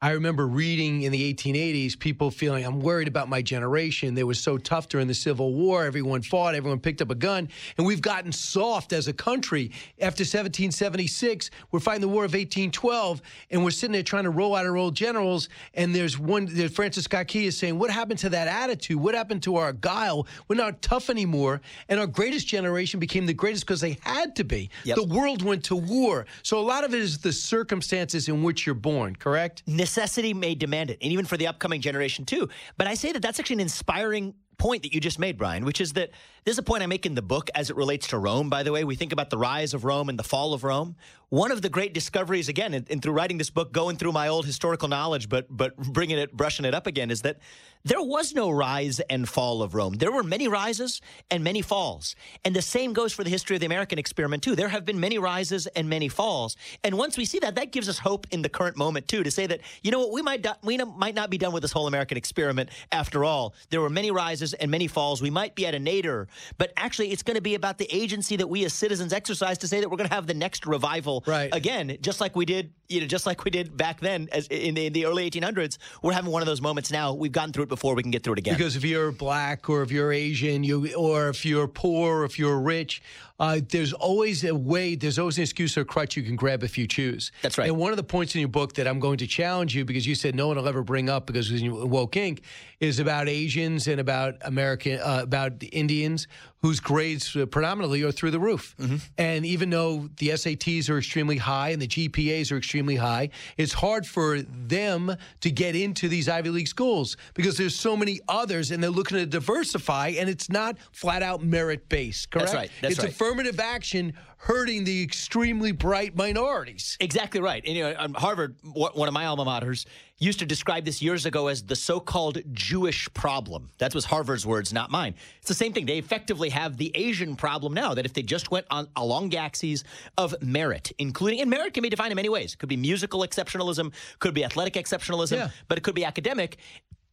I 0.00 0.12
remember 0.12 0.46
reading 0.46 1.02
in 1.02 1.10
the 1.10 1.34
1880s 1.34 1.98
people 1.98 2.30
feeling, 2.30 2.64
I'm 2.64 2.78
worried 2.78 3.08
about 3.08 3.28
my 3.28 3.42
generation. 3.42 4.14
They 4.14 4.22
were 4.22 4.34
so 4.34 4.56
tough 4.56 4.88
during 4.88 5.08
the 5.08 5.14
Civil 5.14 5.54
War. 5.54 5.86
Everyone 5.86 6.22
fought, 6.22 6.54
everyone 6.54 6.78
picked 6.78 7.02
up 7.02 7.10
a 7.10 7.16
gun. 7.16 7.48
And 7.76 7.84
we've 7.84 8.00
gotten 8.00 8.30
soft 8.30 8.92
as 8.92 9.08
a 9.08 9.12
country. 9.12 9.72
After 10.00 10.22
1776, 10.22 11.50
we're 11.72 11.80
fighting 11.80 12.02
the 12.02 12.06
War 12.06 12.24
of 12.24 12.30
1812, 12.30 13.20
and 13.50 13.64
we're 13.64 13.72
sitting 13.72 13.92
there 13.92 14.04
trying 14.04 14.22
to 14.22 14.30
roll 14.30 14.54
out 14.54 14.66
our 14.66 14.76
old 14.76 14.94
generals. 14.94 15.48
And 15.74 15.92
there's 15.92 16.16
one, 16.16 16.46
there's 16.48 16.72
Francis 16.72 17.02
Scott 17.06 17.26
Key 17.26 17.46
is 17.46 17.58
saying, 17.58 17.76
What 17.76 17.90
happened 17.90 18.20
to 18.20 18.28
that 18.28 18.46
attitude? 18.46 18.98
What 18.98 19.16
happened 19.16 19.42
to 19.44 19.56
our 19.56 19.72
guile? 19.72 20.28
We're 20.46 20.54
not 20.54 20.80
tough 20.80 21.10
anymore. 21.10 21.60
And 21.88 21.98
our 21.98 22.06
greatest 22.06 22.46
generation 22.46 23.00
became 23.00 23.26
the 23.26 23.34
greatest 23.34 23.66
because 23.66 23.80
they 23.80 23.98
had 24.02 24.36
to 24.36 24.44
be. 24.44 24.70
Yep. 24.84 24.94
The 24.94 25.04
world 25.06 25.42
went 25.42 25.64
to 25.64 25.74
war. 25.74 26.26
So 26.44 26.60
a 26.60 26.62
lot 26.62 26.84
of 26.84 26.94
it 26.94 27.00
is 27.00 27.18
the 27.18 27.32
circumstances 27.32 28.28
in 28.28 28.44
which 28.44 28.64
you're 28.64 28.76
born, 28.76 29.16
correct? 29.16 29.64
Necessity 29.88 30.34
may 30.34 30.54
demand 30.54 30.90
it, 30.90 30.98
and 31.00 31.10
even 31.10 31.24
for 31.24 31.38
the 31.38 31.46
upcoming 31.46 31.80
generation 31.80 32.26
too. 32.26 32.46
But 32.76 32.86
I 32.86 32.94
say 32.94 33.12
that 33.12 33.22
that's 33.22 33.40
actually 33.40 33.54
an 33.54 33.60
inspiring 33.60 34.34
point 34.58 34.82
that 34.82 34.92
you 34.92 35.00
just 35.00 35.18
made, 35.18 35.38
Brian, 35.38 35.64
which 35.64 35.80
is 35.80 35.94
that 35.94 36.10
this 36.48 36.54
is 36.54 36.58
a 36.60 36.62
point 36.62 36.82
I 36.82 36.86
make 36.86 37.04
in 37.04 37.14
the 37.14 37.20
book 37.20 37.50
as 37.54 37.68
it 37.68 37.76
relates 37.76 38.06
to 38.06 38.16
Rome, 38.16 38.48
by 38.48 38.62
the 38.62 38.72
way. 38.72 38.82
We 38.82 38.96
think 38.96 39.12
about 39.12 39.28
the 39.28 39.36
rise 39.36 39.74
of 39.74 39.84
Rome 39.84 40.08
and 40.08 40.18
the 40.18 40.22
fall 40.22 40.54
of 40.54 40.64
Rome. 40.64 40.96
One 41.28 41.52
of 41.52 41.60
the 41.60 41.68
great 41.68 41.92
discoveries, 41.92 42.48
again, 42.48 42.72
and, 42.72 43.02
through 43.02 43.12
writing 43.12 43.36
this 43.36 43.50
book, 43.50 43.70
going 43.70 43.98
through 43.98 44.12
my 44.12 44.28
old 44.28 44.46
historical 44.46 44.88
knowledge, 44.88 45.28
but 45.28 45.44
but 45.54 45.76
bringing 45.76 46.16
it, 46.16 46.34
brushing 46.34 46.64
it 46.64 46.72
up 46.72 46.86
again, 46.86 47.10
is 47.10 47.20
that 47.20 47.36
there 47.84 48.02
was 48.02 48.34
no 48.34 48.50
rise 48.50 48.98
and 49.00 49.28
fall 49.28 49.62
of 49.62 49.74
Rome. 49.74 49.94
There 49.94 50.10
were 50.10 50.22
many 50.22 50.48
rises 50.48 51.00
and 51.30 51.44
many 51.44 51.62
falls. 51.62 52.16
And 52.44 52.56
the 52.56 52.62
same 52.62 52.92
goes 52.92 53.12
for 53.12 53.24
the 53.24 53.30
history 53.30 53.56
of 53.56 53.60
the 53.60 53.66
American 53.66 53.98
experiment, 53.98 54.42
too. 54.42 54.56
There 54.56 54.68
have 54.68 54.84
been 54.84 54.98
many 54.98 55.18
rises 55.18 55.66
and 55.68 55.88
many 55.88 56.08
falls. 56.08 56.56
And 56.82 56.96
once 56.96 57.16
we 57.18 57.24
see 57.24 57.38
that, 57.40 57.54
that 57.56 57.72
gives 57.72 57.88
us 57.88 57.98
hope 57.98 58.26
in 58.30 58.42
the 58.42 58.48
current 58.48 58.76
moment, 58.76 59.06
too, 59.06 59.22
to 59.22 59.30
say 59.30 59.46
that, 59.46 59.60
you 59.82 59.90
know 59.90 60.00
what, 60.00 60.12
we 60.12 60.22
might, 60.22 60.46
we 60.62 60.78
might 60.78 61.14
not 61.14 61.30
be 61.30 61.38
done 61.38 61.52
with 61.52 61.62
this 61.62 61.72
whole 61.72 61.86
American 61.86 62.16
experiment 62.16 62.70
after 62.90 63.24
all. 63.24 63.54
There 63.70 63.80
were 63.80 63.90
many 63.90 64.10
rises 64.10 64.54
and 64.54 64.70
many 64.70 64.86
falls. 64.86 65.22
We 65.22 65.30
might 65.30 65.54
be 65.54 65.66
at 65.66 65.74
a 65.74 65.78
nadir, 65.78 66.26
but 66.56 66.72
actually, 66.76 67.10
it's 67.10 67.22
going 67.22 67.36
to 67.36 67.42
be 67.42 67.54
about 67.54 67.78
the 67.78 67.88
agency 67.94 68.36
that 68.36 68.48
we 68.48 68.64
as 68.64 68.72
citizens 68.72 69.12
exercise 69.12 69.58
to 69.58 69.68
say 69.68 69.80
that 69.80 69.90
we're 69.90 69.96
going 69.96 70.08
to 70.08 70.14
have 70.14 70.26
the 70.26 70.34
next 70.34 70.66
revival 70.66 71.22
right. 71.26 71.54
again, 71.54 71.96
just 72.00 72.20
like 72.20 72.36
we 72.36 72.44
did, 72.44 72.72
you 72.88 73.00
know, 73.00 73.06
just 73.06 73.26
like 73.26 73.44
we 73.44 73.50
did 73.50 73.76
back 73.76 74.00
then 74.00 74.28
as 74.32 74.46
in 74.48 74.74
the, 74.74 74.86
in 74.86 74.92
the 74.92 75.04
early 75.04 75.30
1800s. 75.30 75.78
We're 76.02 76.12
having 76.12 76.30
one 76.30 76.42
of 76.42 76.46
those 76.46 76.60
moments 76.60 76.90
now. 76.90 77.12
We've 77.12 77.32
gotten 77.32 77.52
through 77.52 77.64
it 77.64 77.68
before. 77.68 77.94
We 77.94 78.02
can 78.02 78.10
get 78.10 78.22
through 78.22 78.34
it 78.34 78.38
again. 78.38 78.54
Because 78.56 78.76
if 78.76 78.84
you're 78.84 79.12
black 79.12 79.68
or 79.68 79.82
if 79.82 79.92
you're 79.92 80.12
Asian, 80.12 80.64
you 80.64 80.94
or 80.94 81.28
if 81.28 81.44
you're 81.44 81.68
poor, 81.68 82.20
or 82.20 82.24
if 82.24 82.38
you're 82.38 82.58
rich, 82.58 83.02
uh, 83.40 83.60
there's 83.68 83.92
always 83.92 84.42
a 84.44 84.54
way, 84.54 84.94
there's 84.94 85.18
always 85.18 85.36
an 85.36 85.42
excuse 85.42 85.76
or 85.76 85.82
a 85.82 85.84
crutch 85.84 86.16
you 86.16 86.22
can 86.22 86.34
grab 86.34 86.62
if 86.62 86.76
you 86.78 86.86
choose. 86.86 87.30
That's 87.42 87.58
right. 87.58 87.68
And 87.68 87.76
one 87.76 87.92
of 87.92 87.96
the 87.96 88.04
points 88.04 88.34
in 88.34 88.40
your 88.40 88.48
book 88.48 88.74
that 88.74 88.88
I'm 88.88 88.98
going 88.98 89.18
to 89.18 89.26
challenge 89.26 89.76
you 89.76 89.84
because 89.84 90.06
you 90.06 90.14
said 90.14 90.34
no 90.34 90.48
one 90.48 90.56
will 90.56 90.66
ever 90.66 90.82
bring 90.82 91.08
up 91.08 91.26
because 91.26 91.52
woke 91.62 92.12
Inc. 92.12 92.40
is 92.80 92.98
about 92.98 93.28
Asians 93.28 93.86
and 93.86 94.00
about 94.00 94.36
American, 94.42 94.98
uh, 94.98 95.20
about 95.22 95.62
Indians 95.72 96.26
whose 96.62 96.80
grades 96.80 97.36
predominantly 97.50 98.02
are 98.02 98.10
through 98.10 98.32
the 98.32 98.40
roof. 98.40 98.74
Mm-hmm. 98.80 98.96
And 99.16 99.46
even 99.46 99.70
though 99.70 100.08
the 100.16 100.30
SATs 100.30 100.90
are 100.90 100.98
extremely 100.98 101.36
high 101.36 101.68
and 101.68 101.80
the 101.80 101.86
GPAs 101.86 102.50
are 102.50 102.56
extremely 102.56 102.77
high, 102.96 103.30
it's 103.56 103.72
hard 103.72 104.06
for 104.06 104.40
them 104.42 105.14
to 105.40 105.50
get 105.50 105.76
into 105.76 106.08
these 106.08 106.28
Ivy 106.28 106.50
League 106.50 106.68
schools 106.68 107.16
because 107.34 107.56
there's 107.56 107.74
so 107.74 107.96
many 107.96 108.20
others 108.28 108.70
and 108.70 108.82
they're 108.82 108.90
looking 108.90 109.18
to 109.18 109.26
diversify 109.26 110.08
and 110.18 110.28
it's 110.28 110.48
not 110.50 110.76
flat 110.92 111.22
out 111.22 111.42
merit 111.42 111.88
based, 111.88 112.30
correct? 112.30 112.46
That's 112.46 112.56
right. 112.56 112.70
That's 112.80 112.94
it's 112.94 113.02
right. 113.04 113.12
affirmative 113.12 113.60
action 113.60 114.12
hurting 114.38 114.84
the 114.84 115.02
extremely 115.02 115.72
bright 115.72 116.16
minorities. 116.16 116.96
Exactly 117.00 117.40
right. 117.40 117.62
And 117.66 117.76
you 117.76 117.82
know, 117.84 117.94
um, 117.98 118.14
Harvard, 118.14 118.56
one 118.62 119.08
of 119.08 119.14
my 119.14 119.26
alma 119.26 119.44
maters, 119.44 119.84
used 120.18 120.38
to 120.38 120.46
describe 120.46 120.84
this 120.84 121.02
years 121.02 121.26
ago 121.26 121.48
as 121.48 121.62
the 121.62 121.76
so-called 121.76 122.38
Jewish 122.52 123.12
problem. 123.14 123.70
That 123.78 123.94
was 123.94 124.04
Harvard's 124.04 124.46
words, 124.46 124.72
not 124.72 124.90
mine. 124.90 125.14
It's 125.38 125.48
the 125.48 125.54
same 125.54 125.72
thing. 125.72 125.86
They 125.86 125.98
effectively 125.98 126.48
have 126.50 126.76
the 126.76 126.90
Asian 126.94 127.36
problem 127.36 127.74
now. 127.74 127.94
That 127.94 128.04
if 128.04 128.14
they 128.14 128.22
just 128.22 128.50
went 128.50 128.66
on 128.70 128.88
along 128.96 129.30
the 129.30 129.38
axes 129.38 129.84
of 130.16 130.34
merit, 130.42 130.92
including 130.98 131.40
and 131.40 131.50
merit 131.50 131.74
can 131.74 131.82
be 131.82 131.88
defined 131.88 132.12
in 132.12 132.16
many 132.16 132.28
ways. 132.28 132.54
It 132.54 132.58
could 132.58 132.68
be 132.68 132.76
musical 132.76 133.20
exceptionalism, 133.20 133.92
could 134.18 134.34
be 134.34 134.44
athletic 134.44 134.74
exceptionalism, 134.74 135.36
yeah. 135.36 135.50
but 135.66 135.78
it 135.78 135.82
could 135.82 135.94
be 135.94 136.04
academic 136.04 136.58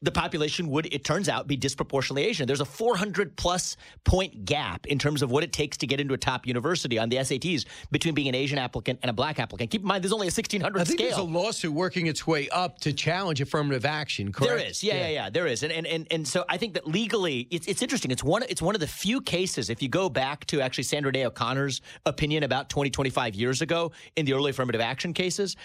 the 0.05 0.11
population 0.11 0.69
would, 0.69 0.85
it 0.93 1.03
turns 1.03 1.27
out, 1.27 1.47
be 1.47 1.57
disproportionately 1.57 2.25
Asian. 2.25 2.45
There's 2.45 2.61
a 2.61 2.65
400 2.65 3.35
plus 3.35 3.75
point 4.03 4.45
gap 4.45 4.85
in 4.85 4.99
terms 4.99 5.21
of 5.21 5.31
what 5.31 5.43
it 5.43 5.51
takes 5.51 5.77
to 5.77 5.87
get 5.87 5.99
into 5.99 6.13
a 6.13 6.17
top 6.17 6.45
university 6.45 6.99
on 6.99 7.09
the 7.09 7.17
SATs 7.17 7.65
between 7.91 8.13
being 8.13 8.27
an 8.27 8.35
Asian 8.35 8.59
applicant 8.59 8.99
and 9.01 9.09
a 9.09 9.13
black 9.13 9.39
applicant. 9.39 9.71
Keep 9.71 9.81
in 9.81 9.87
mind, 9.87 10.03
there's 10.03 10.13
only 10.13 10.27
a 10.27 10.31
1600 10.31 10.79
I 10.79 10.83
think 10.83 10.99
scale. 10.99 11.09
there's 11.09 11.19
a 11.19 11.23
lawsuit 11.23 11.73
working 11.73 12.05
its 12.07 12.27
way 12.27 12.47
up 12.49 12.79
to 12.79 12.93
challenge 12.93 13.41
affirmative 13.41 13.83
action. 13.83 14.31
Correct? 14.31 14.57
There 14.57 14.67
is, 14.67 14.83
yeah, 14.83 14.93
yeah, 14.93 14.99
yeah, 15.01 15.09
yeah 15.09 15.29
there 15.29 15.47
is, 15.47 15.63
and 15.63 15.73
and 15.73 15.87
and 15.87 16.07
and 16.11 16.27
so 16.27 16.45
I 16.47 16.57
think 16.57 16.75
that 16.75 16.87
legally, 16.87 17.47
it's 17.49 17.67
it's 17.67 17.81
interesting. 17.81 18.11
It's 18.11 18.23
one 18.23 18.43
it's 18.47 18.61
one 18.61 18.75
of 18.75 18.81
the 18.81 18.87
few 18.87 19.21
cases. 19.21 19.69
If 19.69 19.81
you 19.81 19.89
go 19.89 20.07
back 20.07 20.45
to 20.47 20.61
actually 20.61 20.83
Sandra 20.83 21.11
Day 21.11 21.25
O'Connor's 21.25 21.81
opinion 22.05 22.43
about 22.43 22.69
20, 22.69 22.91
25 22.91 23.33
years 23.33 23.61
ago 23.61 23.91
in 24.15 24.25
the 24.25 24.33
early 24.33 24.51
affirmative 24.51 24.81
action 24.81 25.13
cases, 25.13 25.55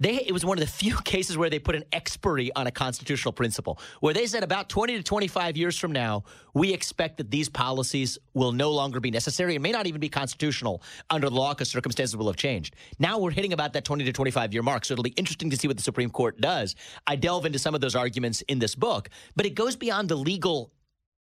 they 0.00 0.16
it 0.16 0.32
was 0.32 0.44
one 0.44 0.58
of 0.58 0.64
the 0.64 0.70
few 0.70 0.96
cases 1.04 1.38
where 1.38 1.48
they 1.48 1.60
put 1.60 1.76
an 1.76 1.84
expiry 1.92 2.50
on 2.56 2.66
a 2.66 2.72
constitutional 2.72 3.32
principle 3.32 3.78
where 4.00 4.14
they 4.14 4.26
said 4.26 4.42
about 4.42 4.68
20 4.68 4.96
to 4.96 5.02
25 5.02 5.56
years 5.56 5.78
from 5.78 5.92
now, 5.92 6.24
we 6.54 6.72
expect 6.72 7.18
that 7.18 7.30
these 7.30 7.48
policies 7.48 8.18
will 8.32 8.52
no 8.52 8.70
longer 8.70 9.00
be 9.00 9.10
necessary 9.10 9.54
and 9.54 9.62
may 9.62 9.72
not 9.72 9.86
even 9.86 10.00
be 10.00 10.08
constitutional 10.08 10.82
under 11.10 11.28
the 11.28 11.34
law 11.34 11.52
because 11.52 11.68
circumstances 11.68 12.16
will 12.16 12.26
have 12.26 12.36
changed. 12.36 12.76
Now 12.98 13.18
we're 13.18 13.30
hitting 13.30 13.52
about 13.52 13.72
that 13.72 13.84
20 13.84 14.04
to 14.04 14.12
25 14.12 14.52
year 14.52 14.62
mark. 14.62 14.84
So 14.84 14.92
it'll 14.92 15.02
be 15.02 15.10
interesting 15.10 15.50
to 15.50 15.56
see 15.56 15.68
what 15.68 15.76
the 15.76 15.82
Supreme 15.82 16.10
Court 16.10 16.40
does. 16.40 16.76
I 17.06 17.16
delve 17.16 17.46
into 17.46 17.58
some 17.58 17.74
of 17.74 17.80
those 17.80 17.94
arguments 17.94 18.42
in 18.42 18.58
this 18.58 18.74
book, 18.74 19.10
but 19.36 19.46
it 19.46 19.54
goes 19.54 19.76
beyond 19.76 20.08
the 20.08 20.16
legal 20.16 20.72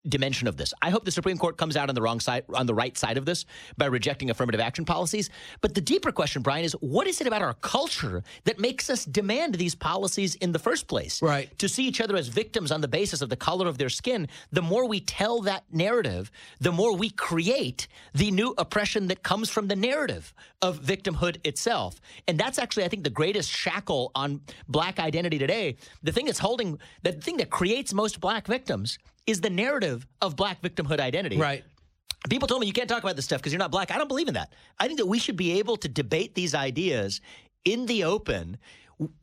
dimension 0.09 0.47
of 0.47 0.57
this. 0.57 0.73
I 0.81 0.89
hope 0.89 1.05
the 1.05 1.11
Supreme 1.11 1.37
Court 1.37 1.57
comes 1.57 1.77
out 1.77 1.89
on 1.89 1.95
the 1.95 2.01
wrong 2.01 2.19
side, 2.19 2.43
on 2.53 2.65
the 2.65 2.73
right 2.73 2.97
side 2.97 3.17
of 3.17 3.25
this 3.25 3.45
by 3.77 3.85
rejecting 3.85 4.29
affirmative 4.29 4.61
action 4.61 4.85
policies. 4.85 5.29
But 5.61 5.75
the 5.75 5.81
deeper 5.81 6.11
question, 6.11 6.41
Brian, 6.41 6.65
is 6.65 6.73
what 6.73 7.07
is 7.07 7.21
it 7.21 7.27
about 7.27 7.41
our 7.41 7.53
culture 7.55 8.23
that 8.45 8.59
makes 8.59 8.89
us 8.89 9.05
demand 9.05 9.55
these 9.55 9.75
policies 9.75 10.35
in 10.35 10.51
the 10.51 10.59
first 10.59 10.87
place? 10.87 11.21
Right. 11.21 11.57
To 11.59 11.69
see 11.69 11.85
each 11.85 12.01
other 12.01 12.15
as 12.15 12.27
victims 12.27 12.71
on 12.71 12.81
the 12.81 12.87
basis 12.87 13.21
of 13.21 13.29
the 13.29 13.35
color 13.35 13.67
of 13.67 13.77
their 13.77 13.89
skin, 13.89 14.27
the 14.51 14.61
more 14.61 14.87
we 14.87 14.99
tell 14.99 15.41
that 15.41 15.63
narrative, 15.71 16.31
the 16.59 16.71
more 16.71 16.95
we 16.95 17.09
create 17.09 17.87
the 18.13 18.31
new 18.31 18.53
oppression 18.57 19.07
that 19.07 19.23
comes 19.23 19.49
from 19.49 19.67
the 19.67 19.75
narrative 19.75 20.33
of 20.61 20.81
victimhood 20.81 21.37
itself. 21.45 22.01
And 22.27 22.37
that's 22.37 22.59
actually, 22.59 22.83
I 22.83 22.87
think, 22.87 23.03
the 23.03 23.09
greatest 23.09 23.49
shackle 23.49 24.11
on 24.15 24.41
black 24.67 24.99
identity 24.99 25.37
today. 25.37 25.77
The 26.03 26.11
thing 26.11 26.25
that's 26.25 26.39
holding, 26.39 26.79
the 27.03 27.13
thing 27.13 27.37
that 27.37 27.49
creates 27.49 27.93
most 27.93 28.19
black 28.19 28.47
victims 28.47 28.97
is 29.29 29.41
the 29.41 29.49
narrative 29.49 30.07
of 30.21 30.35
black 30.35 30.61
victimhood 30.61 30.99
identity. 30.99 31.37
Right. 31.37 31.63
People 32.29 32.47
told 32.47 32.61
me 32.61 32.67
you 32.67 32.73
can't 32.73 32.89
talk 32.89 33.03
about 33.03 33.15
this 33.15 33.25
stuff 33.25 33.39
because 33.39 33.53
you're 33.53 33.59
not 33.59 33.71
black. 33.71 33.91
I 33.91 33.97
don't 33.97 34.07
believe 34.07 34.27
in 34.27 34.33
that. 34.33 34.51
I 34.79 34.87
think 34.87 34.99
that 34.99 35.05
we 35.05 35.19
should 35.19 35.37
be 35.37 35.59
able 35.59 35.77
to 35.77 35.87
debate 35.87 36.35
these 36.35 36.55
ideas 36.55 37.21
in 37.63 37.85
the 37.85 38.03
open 38.03 38.57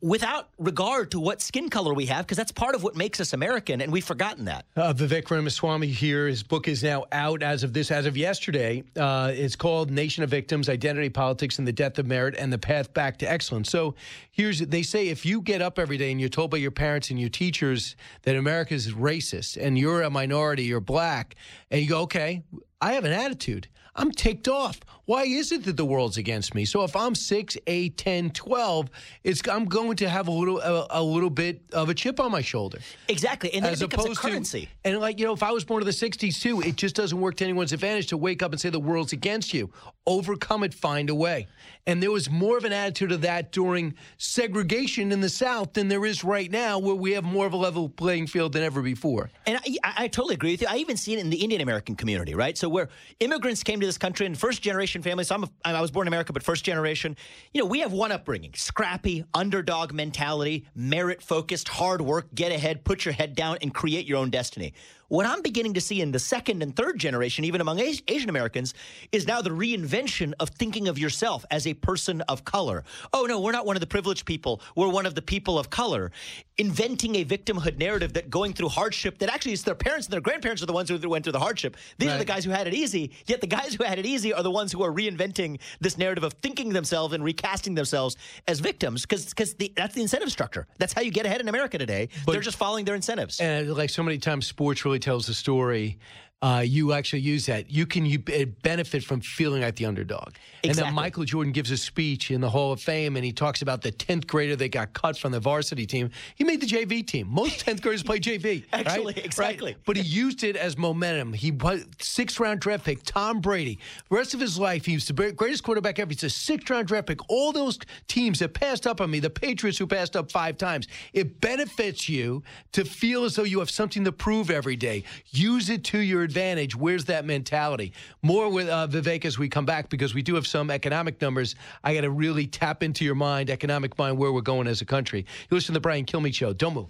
without 0.01 0.49
regard 0.57 1.11
to 1.11 1.19
what 1.19 1.41
skin 1.41 1.69
color 1.69 1.93
we 1.93 2.07
have, 2.07 2.25
because 2.25 2.37
that's 2.37 2.51
part 2.51 2.73
of 2.73 2.83
what 2.83 2.95
makes 2.95 3.19
us 3.19 3.33
American, 3.33 3.81
and 3.81 3.91
we've 3.91 4.05
forgotten 4.05 4.45
that. 4.45 4.65
Uh, 4.75 4.93
Vivek 4.93 5.29
Ramaswamy 5.29 5.87
here. 5.87 6.27
His 6.27 6.41
book 6.41 6.67
is 6.67 6.83
now 6.83 7.05
out 7.11 7.43
as 7.43 7.63
of 7.63 7.73
this, 7.73 7.91
as 7.91 8.05
of 8.05 8.17
yesterday. 8.17 8.83
Uh, 8.95 9.31
it's 9.33 9.55
called 9.55 9.91
Nation 9.91 10.23
of 10.23 10.29
Victims 10.29 10.67
Identity 10.67 11.09
Politics 11.09 11.59
and 11.59 11.67
the 11.67 11.73
Death 11.73 11.99
of 11.99 12.07
Merit 12.07 12.35
and 12.37 12.51
the 12.51 12.57
Path 12.57 12.93
Back 12.93 13.17
to 13.19 13.31
Excellence. 13.31 13.69
So 13.69 13.93
here's 14.31 14.59
they 14.59 14.83
say 14.83 15.09
if 15.09 15.25
you 15.25 15.41
get 15.41 15.61
up 15.61 15.77
every 15.77 15.97
day 15.97 16.11
and 16.11 16.19
you're 16.19 16.29
told 16.29 16.49
by 16.49 16.57
your 16.57 16.71
parents 16.71 17.11
and 17.11 17.19
your 17.19 17.29
teachers 17.29 17.95
that 18.23 18.35
America 18.35 18.73
is 18.73 18.93
racist 18.93 19.57
and 19.61 19.77
you're 19.77 20.01
a 20.01 20.09
minority, 20.09 20.63
you're 20.63 20.79
black, 20.79 21.35
and 21.69 21.81
you 21.81 21.89
go, 21.89 22.01
okay, 22.01 22.43
I 22.81 22.93
have 22.93 23.05
an 23.05 23.13
attitude. 23.13 23.67
I'm 23.97 24.11
ticked 24.11 24.47
off. 24.47 24.79
Why 25.05 25.23
is 25.23 25.51
it 25.51 25.63
that 25.63 25.77
the 25.77 25.85
world's 25.85 26.17
against 26.17 26.53
me? 26.53 26.65
So 26.65 26.83
if 26.83 26.95
I'm 26.95 27.15
6, 27.15 27.57
8, 27.65 27.97
10, 27.97 28.29
12, 28.31 28.89
it's 29.23 29.41
I'm 29.47 29.65
going 29.65 29.95
to 29.97 30.09
have 30.09 30.27
a 30.27 30.31
little 30.31 30.59
a, 30.59 30.87
a 30.89 31.01
little 31.01 31.29
bit 31.29 31.61
of 31.73 31.89
a 31.89 31.93
chip 31.93 32.19
on 32.19 32.31
my 32.31 32.41
shoulder. 32.41 32.79
Exactly. 33.07 33.53
And 33.53 33.63
then 33.63 33.73
As 33.73 33.81
it 33.81 33.89
becomes 33.89 34.17
a 34.17 34.21
currency. 34.21 34.65
To, 34.65 34.89
and 34.89 34.99
like, 34.99 35.17
you 35.17 35.25
know, 35.25 35.33
if 35.33 35.43
I 35.43 35.51
was 35.51 35.63
born 35.63 35.81
in 35.81 35.85
the 35.85 35.93
60s 35.93 36.41
too, 36.41 36.61
it 36.61 36.75
just 36.75 36.95
doesn't 36.95 37.19
work 37.19 37.35
to 37.37 37.45
anyone's 37.45 37.73
advantage 37.73 38.07
to 38.07 38.17
wake 38.17 38.43
up 38.43 38.51
and 38.51 38.59
say 38.59 38.69
the 38.69 38.79
world's 38.79 39.13
against 39.13 39.53
you. 39.53 39.71
Overcome 40.07 40.63
it, 40.63 40.73
find 40.73 41.09
a 41.09 41.15
way. 41.15 41.47
And 41.85 42.01
there 42.01 42.11
was 42.11 42.29
more 42.29 42.57
of 42.57 42.63
an 42.63 42.71
attitude 42.71 43.11
of 43.11 43.21
that 43.21 43.51
during 43.51 43.93
segregation 44.17 45.11
in 45.11 45.19
the 45.19 45.29
South 45.29 45.73
than 45.73 45.89
there 45.89 46.05
is 46.05 46.23
right 46.23 46.49
now, 46.49 46.79
where 46.79 46.95
we 46.95 47.11
have 47.11 47.25
more 47.25 47.45
of 47.45 47.51
a 47.51 47.57
level 47.57 47.89
playing 47.89 48.27
field 48.27 48.53
than 48.53 48.63
ever 48.63 48.81
before. 48.81 49.29
And 49.45 49.57
I, 49.57 50.03
I 50.03 50.07
totally 50.07 50.35
agree 50.35 50.51
with 50.51 50.61
you. 50.61 50.67
I 50.69 50.77
even 50.77 50.95
see 50.95 51.13
it 51.13 51.19
in 51.19 51.29
the 51.29 51.37
Indian 51.37 51.59
American 51.61 51.95
community, 51.95 52.35
right? 52.35 52.57
So 52.57 52.69
where 52.69 52.87
immigrants 53.19 53.63
came 53.63 53.81
to 53.81 53.85
this 53.85 53.97
country 53.97 54.25
in 54.25 54.35
first 54.35 54.61
generation 54.61 55.01
families, 55.01 55.27
so 55.27 55.35
I'm 55.35 55.43
a, 55.43 55.49
I 55.65 55.81
was 55.81 55.91
born 55.91 56.07
in 56.07 56.13
America, 56.13 56.31
but 56.31 56.41
first 56.41 56.63
generation, 56.63 57.17
you 57.53 57.61
know, 57.61 57.67
we 57.67 57.79
have 57.81 57.91
one 57.91 58.13
upbringing 58.13 58.53
scrappy, 58.53 59.25
underdog 59.33 59.93
mentality, 59.93 60.65
merit 60.73 61.21
focused, 61.21 61.67
hard 61.67 62.01
work, 62.01 62.33
get 62.33 62.53
ahead, 62.53 62.85
put 62.85 63.03
your 63.03 63.13
head 63.13 63.35
down, 63.35 63.57
and 63.61 63.73
create 63.73 64.05
your 64.05 64.19
own 64.19 64.29
destiny. 64.29 64.73
What 65.09 65.25
I'm 65.25 65.41
beginning 65.41 65.75
to 65.75 65.81
see 65.81 66.01
in 66.01 66.11
the 66.11 66.19
second 66.19 66.61
and 66.61 66.75
third 66.75 66.99
generation, 66.99 67.45
even 67.45 67.61
among 67.61 67.79
Asian 67.79 68.29
Americans, 68.29 68.73
is 69.13 69.25
now 69.25 69.41
the 69.41 69.51
reinvention 69.51 70.33
of 70.37 70.49
thinking 70.49 70.89
of 70.89 70.99
yourself 70.99 71.45
as 71.49 71.65
a 71.65 71.73
person 71.75 72.19
of 72.21 72.43
color. 72.43 72.83
Oh, 73.13 73.25
no, 73.25 73.39
we're 73.39 73.53
not 73.53 73.65
one 73.65 73.77
of 73.77 73.79
the 73.79 73.87
privileged 73.87 74.25
people. 74.25 74.61
We're 74.75 74.89
one 74.89 75.05
of 75.05 75.15
the 75.15 75.21
people 75.21 75.57
of 75.57 75.69
color. 75.69 76.11
Inventing 76.59 77.15
a 77.15 77.25
victimhood 77.25 77.77
narrative 77.77 78.13
that 78.13 78.29
going 78.29 78.53
through 78.53 78.69
hardship, 78.69 79.19
that 79.19 79.29
actually 79.29 79.53
it's 79.53 79.61
their 79.61 79.75
parents 79.75 80.07
and 80.07 80.13
their 80.13 80.21
grandparents 80.21 80.63
are 80.63 80.65
the 80.65 80.73
ones 80.73 80.89
who 80.89 80.97
went 81.09 81.23
through 81.23 81.33
the 81.33 81.39
hardship. 81.39 81.77
These 81.97 82.09
right. 82.09 82.15
are 82.15 82.17
the 82.17 82.25
guys 82.25 82.43
who 82.45 82.51
had 82.51 82.67
it 82.67 82.73
easy, 82.73 83.11
yet 83.27 83.41
the 83.41 83.47
guys 83.47 83.75
who 83.75 83.83
had 83.83 83.99
it 83.99 84.05
easy 84.05 84.33
are 84.33 84.41
the 84.41 84.51
ones 84.51 84.71
who 84.71 84.83
are 84.83 84.91
reinventing 84.91 85.59
this 85.79 85.97
narrative 85.97 86.23
of 86.23 86.33
thinking 86.33 86.69
themselves 86.69 87.13
and 87.13 87.23
recasting 87.23 87.75
themselves 87.75 88.17
as 88.47 88.59
victims 88.59 89.05
because 89.05 89.53
the, 89.55 89.71
that's 89.75 89.93
the 89.93 90.01
incentive 90.01 90.31
structure. 90.31 90.67
That's 90.79 90.93
how 90.93 91.01
you 91.01 91.11
get 91.11 91.25
ahead 91.25 91.41
in 91.41 91.47
America 91.47 91.77
today. 91.77 92.09
But, 92.25 92.31
They're 92.31 92.41
just 92.41 92.57
following 92.57 92.85
their 92.85 92.95
incentives. 92.95 93.39
And 93.39 93.75
like 93.75 93.89
so 93.89 94.01
many 94.01 94.17
times, 94.17 94.47
sports 94.47 94.83
really 94.83 94.99
tells 94.99 95.27
the 95.27 95.33
story 95.33 95.99
uh, 96.43 96.63
you 96.63 96.93
actually 96.93 97.21
use 97.21 97.47
that. 97.47 97.71
You 97.71 97.87
can 97.87 98.05
you 98.05 98.19
benefit 98.19 99.03
from 99.03 99.21
feeling 99.21 99.63
like 99.63 99.75
the 99.75 99.85
underdog. 99.85 100.35
Exactly. 100.61 100.69
And 100.69 100.75
then 100.75 100.93
Michael 100.93 101.23
Jordan 101.23 101.51
gives 101.51 101.71
a 101.71 101.77
speech 101.77 102.29
in 102.29 102.41
the 102.41 102.49
Hall 102.49 102.71
of 102.71 102.79
Fame, 102.79 103.15
and 103.15 103.25
he 103.25 103.31
talks 103.31 103.63
about 103.63 103.81
the 103.81 103.89
tenth 103.89 104.27
grader 104.27 104.55
that 104.55 104.69
got 104.69 104.93
cut 104.93 105.17
from 105.17 105.31
the 105.31 105.39
varsity 105.39 105.87
team. 105.87 106.11
He 106.35 106.43
made 106.43 106.61
the 106.61 106.67
JV 106.67 107.05
team. 107.05 107.27
Most 107.27 107.61
tenth 107.61 107.81
graders 107.81 108.03
play 108.03 108.19
JV. 108.19 108.65
Actually, 108.73 109.15
right? 109.15 109.25
exactly. 109.25 109.71
Right? 109.71 109.83
But 109.85 109.97
he 109.97 110.03
used 110.03 110.43
it 110.43 110.55
as 110.55 110.77
momentum. 110.77 111.33
He 111.33 111.51
sixth 111.99 112.39
round 112.39 112.59
draft 112.59 112.85
pick. 112.85 113.03
Tom 113.03 113.41
Brady. 113.41 113.79
The 114.09 114.15
rest 114.15 114.35
of 114.35 114.39
his 114.39 114.59
life, 114.59 114.85
he 114.85 114.93
was 114.93 115.07
the 115.07 115.31
greatest 115.31 115.63
quarterback 115.63 115.97
ever. 115.97 116.11
He's 116.11 116.23
a 116.23 116.29
sixth 116.29 116.69
round 116.69 116.87
draft 116.87 117.07
pick. 117.07 117.19
All 117.29 117.51
those 117.51 117.79
teams 118.07 118.39
that 118.39 118.53
passed 118.53 118.85
up 118.85 119.01
on 119.01 119.09
me, 119.09 119.19
the 119.19 119.31
Patriots 119.31 119.79
who 119.79 119.87
passed 119.87 120.15
up 120.15 120.31
five 120.31 120.57
times. 120.57 120.87
It 121.13 121.41
benefits 121.41 122.07
you 122.07 122.43
to 122.73 122.85
feel 122.85 123.23
as 123.23 123.35
though 123.35 123.43
you 123.43 123.57
have 123.57 123.71
something 123.71 124.03
to 124.03 124.11
prove 124.11 124.51
every 124.51 124.75
day. 124.75 125.03
Use 125.31 125.71
it 125.71 125.83
to 125.85 125.97
your 125.97 126.26
advantage. 126.27 126.75
Where's 126.75 127.05
that 127.05 127.25
mentality? 127.25 127.93
More 128.21 128.49
with 128.49 128.67
uh, 128.67 128.87
Vivek 128.87 129.25
as 129.25 129.39
we 129.39 129.47
come 129.47 129.65
back 129.65 129.89
because 129.89 130.13
we 130.13 130.21
do 130.21 130.35
have 130.35 130.45
some 130.45 130.69
economic 130.69 131.21
numbers. 131.21 131.55
I 131.83 131.95
got 131.95 132.01
to 132.01 132.11
really 132.11 132.45
tap 132.45 132.83
into 132.83 133.05
your 133.05 133.15
mind, 133.15 133.49
economic 133.49 133.97
mind, 133.97 134.17
where 134.17 134.31
we're 134.31 134.41
going 134.41 134.67
as 134.67 134.81
a 134.81 134.85
country. 134.85 135.19
You 135.49 135.55
listen 135.55 135.73
to 135.73 135.77
the 135.77 135.81
Brian 135.81 136.05
Kilmeade 136.05 136.35
Show. 136.35 136.53
Don't 136.53 136.73
move. 136.73 136.87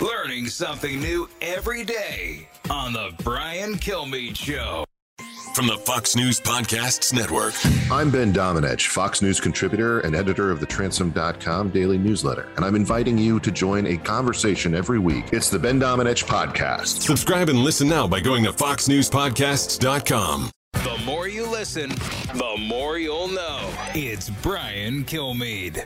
Learning 0.00 0.48
something 0.48 1.00
new 1.00 1.28
every 1.40 1.84
day 1.84 2.48
on 2.68 2.92
the 2.92 3.12
Brian 3.22 3.74
Kilmeade 3.74 4.36
Show 4.36 4.83
from 5.54 5.66
the 5.68 5.76
Fox 5.76 6.16
News 6.16 6.40
Podcasts 6.40 7.12
Network. 7.12 7.54
I'm 7.88 8.10
Ben 8.10 8.32
Domenech, 8.32 8.88
Fox 8.88 9.22
News 9.22 9.40
contributor 9.40 10.00
and 10.00 10.16
editor 10.16 10.50
of 10.50 10.58
the 10.58 10.66
Transom.com 10.66 11.70
daily 11.70 11.96
newsletter, 11.96 12.48
and 12.56 12.64
I'm 12.64 12.74
inviting 12.74 13.16
you 13.16 13.38
to 13.38 13.52
join 13.52 13.86
a 13.86 13.96
conversation 13.96 14.74
every 14.74 14.98
week. 14.98 15.26
It's 15.32 15.50
the 15.50 15.58
Ben 15.60 15.78
Domenech 15.78 16.24
Podcast. 16.24 17.02
Subscribe 17.02 17.48
and 17.48 17.60
listen 17.60 17.88
now 17.88 18.08
by 18.08 18.18
going 18.18 18.42
to 18.44 18.50
FoxNewsPodcasts.com. 18.50 20.50
The 20.72 21.02
more 21.06 21.28
you 21.28 21.46
listen, 21.46 21.90
the 21.90 22.56
more 22.58 22.98
you'll 22.98 23.28
know. 23.28 23.72
It's 23.94 24.30
Brian 24.30 25.04
Kilmeade. 25.04 25.84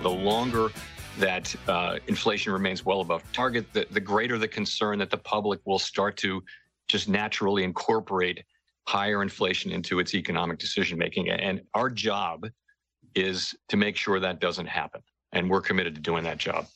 The 0.00 0.10
longer 0.10 0.70
that 1.18 1.54
uh, 1.68 1.98
inflation 2.06 2.50
remains 2.50 2.86
well 2.86 3.02
above 3.02 3.30
target, 3.34 3.70
the, 3.74 3.86
the 3.90 4.00
greater 4.00 4.38
the 4.38 4.48
concern 4.48 4.98
that 5.00 5.10
the 5.10 5.18
public 5.18 5.60
will 5.66 5.78
start 5.78 6.16
to 6.18 6.42
just 6.88 7.10
naturally 7.10 7.62
incorporate 7.62 8.42
higher 8.86 9.22
inflation 9.22 9.70
into 9.72 9.98
its 9.98 10.14
economic 10.14 10.58
decision 10.58 10.98
making. 10.98 11.28
And 11.30 11.62
our 11.74 11.90
job 11.90 12.46
is 13.14 13.54
to 13.68 13.76
make 13.76 13.96
sure 13.96 14.20
that 14.20 14.40
doesn't 14.40 14.66
happen. 14.66 15.02
And 15.32 15.50
we're 15.50 15.60
committed 15.60 15.94
to 15.96 16.00
doing 16.00 16.24
that 16.24 16.38
job. 16.38 16.66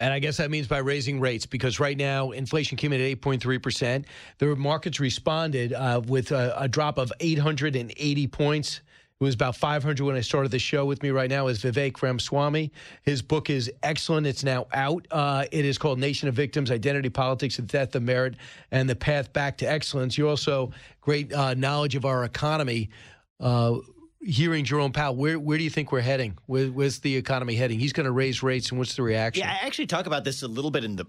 And 0.00 0.12
I 0.12 0.18
guess 0.18 0.38
that 0.38 0.50
means 0.50 0.66
by 0.66 0.78
raising 0.78 1.20
rates, 1.20 1.46
because 1.46 1.78
right 1.78 1.96
now 1.96 2.32
inflation 2.32 2.76
came 2.76 2.92
in 2.92 3.00
at 3.00 3.20
8.3%. 3.20 4.04
The 4.38 4.56
markets 4.56 4.98
responded 4.98 5.72
uh, 5.72 6.00
with 6.04 6.32
a, 6.32 6.54
a 6.58 6.66
drop 6.66 6.98
of 6.98 7.12
880 7.20 8.26
points 8.26 8.80
it 9.22 9.26
was 9.26 9.34
about 9.34 9.54
500 9.54 10.04
when 10.04 10.16
I 10.16 10.20
started 10.20 10.50
the 10.50 10.58
show. 10.58 10.84
With 10.84 11.00
me 11.02 11.10
right 11.10 11.30
now 11.30 11.46
is 11.46 11.62
Vivek 11.62 12.02
Ramaswamy. 12.02 12.72
His 13.02 13.22
book 13.22 13.50
is 13.50 13.70
excellent. 13.84 14.26
It's 14.26 14.42
now 14.42 14.66
out. 14.72 15.06
Uh, 15.12 15.44
it 15.52 15.64
is 15.64 15.78
called 15.78 16.00
Nation 16.00 16.28
of 16.28 16.34
Victims 16.34 16.72
Identity, 16.72 17.08
Politics, 17.08 17.60
and 17.60 17.68
Death 17.68 17.94
of 17.94 18.02
Merit, 18.02 18.34
and 18.72 18.90
the 18.90 18.96
Path 18.96 19.32
Back 19.32 19.58
to 19.58 19.64
Excellence. 19.64 20.18
You 20.18 20.28
also 20.28 20.72
great 21.00 21.32
uh, 21.32 21.54
knowledge 21.54 21.94
of 21.94 22.04
our 22.04 22.24
economy. 22.24 22.90
Uh, 23.38 23.76
hearing 24.20 24.64
Jerome 24.64 24.90
Powell, 24.90 25.14
where 25.14 25.38
where 25.38 25.56
do 25.56 25.62
you 25.62 25.70
think 25.70 25.92
we're 25.92 26.00
heading? 26.00 26.36
Where, 26.46 26.66
where's 26.66 26.98
the 26.98 27.14
economy 27.14 27.54
heading? 27.54 27.78
He's 27.78 27.92
going 27.92 28.06
to 28.06 28.12
raise 28.12 28.42
rates, 28.42 28.70
and 28.70 28.78
what's 28.78 28.96
the 28.96 29.02
reaction? 29.02 29.44
Yeah, 29.44 29.52
I 29.52 29.64
actually 29.64 29.86
talk 29.86 30.06
about 30.06 30.24
this 30.24 30.42
a 30.42 30.48
little 30.48 30.72
bit 30.72 30.82
in 30.82 30.96
the 30.96 31.06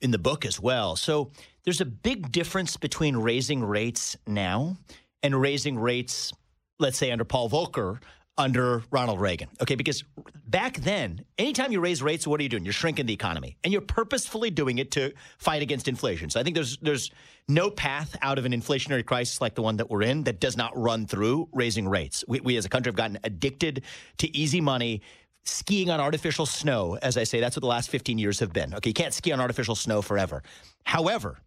in 0.00 0.12
the 0.12 0.18
book 0.18 0.46
as 0.46 0.60
well. 0.60 0.94
So 0.94 1.32
there's 1.64 1.80
a 1.80 1.84
big 1.84 2.30
difference 2.30 2.76
between 2.76 3.16
raising 3.16 3.64
rates 3.64 4.16
now 4.24 4.76
and 5.24 5.40
raising 5.40 5.76
rates 5.76 6.32
let's 6.78 6.98
say 6.98 7.10
under 7.10 7.24
Paul 7.24 7.50
Volcker, 7.50 8.00
under 8.38 8.82
Ronald 8.90 9.20
Reagan. 9.20 9.48
Okay, 9.62 9.76
because 9.76 10.04
back 10.46 10.76
then, 10.78 11.24
anytime 11.38 11.72
you 11.72 11.80
raise 11.80 12.02
rates, 12.02 12.26
what 12.26 12.38
are 12.38 12.42
you 12.42 12.48
doing? 12.48 12.64
You're 12.64 12.72
shrinking 12.72 13.06
the 13.06 13.14
economy, 13.14 13.56
and 13.64 13.72
you're 13.72 13.82
purposefully 13.82 14.50
doing 14.50 14.78
it 14.78 14.90
to 14.92 15.12
fight 15.38 15.62
against 15.62 15.88
inflation. 15.88 16.28
So 16.28 16.38
I 16.40 16.42
think 16.42 16.54
there's 16.54 16.76
there's 16.78 17.10
no 17.48 17.70
path 17.70 18.16
out 18.22 18.38
of 18.38 18.44
an 18.44 18.52
inflationary 18.52 19.04
crisis 19.04 19.40
like 19.40 19.54
the 19.54 19.62
one 19.62 19.76
that 19.76 19.88
we're 19.88 20.02
in 20.02 20.24
that 20.24 20.40
does 20.40 20.56
not 20.56 20.76
run 20.76 21.06
through 21.06 21.48
raising 21.52 21.88
rates. 21.88 22.24
We, 22.28 22.40
we 22.40 22.56
as 22.56 22.64
a 22.64 22.68
country 22.68 22.90
have 22.90 22.96
gotten 22.96 23.18
addicted 23.24 23.82
to 24.18 24.36
easy 24.36 24.60
money. 24.60 25.02
Skiing 25.48 25.90
on 25.90 26.00
artificial 26.00 26.44
snow, 26.44 26.98
as 27.00 27.16
I 27.16 27.22
say, 27.22 27.38
that's 27.38 27.54
what 27.54 27.60
the 27.60 27.68
last 27.68 27.88
15 27.88 28.18
years 28.18 28.40
have 28.40 28.52
been. 28.52 28.74
Okay, 28.74 28.90
you 28.90 28.94
can't 28.94 29.14
ski 29.14 29.30
on 29.30 29.40
artificial 29.40 29.76
snow 29.76 30.02
forever. 30.02 30.42
However, 30.82 31.38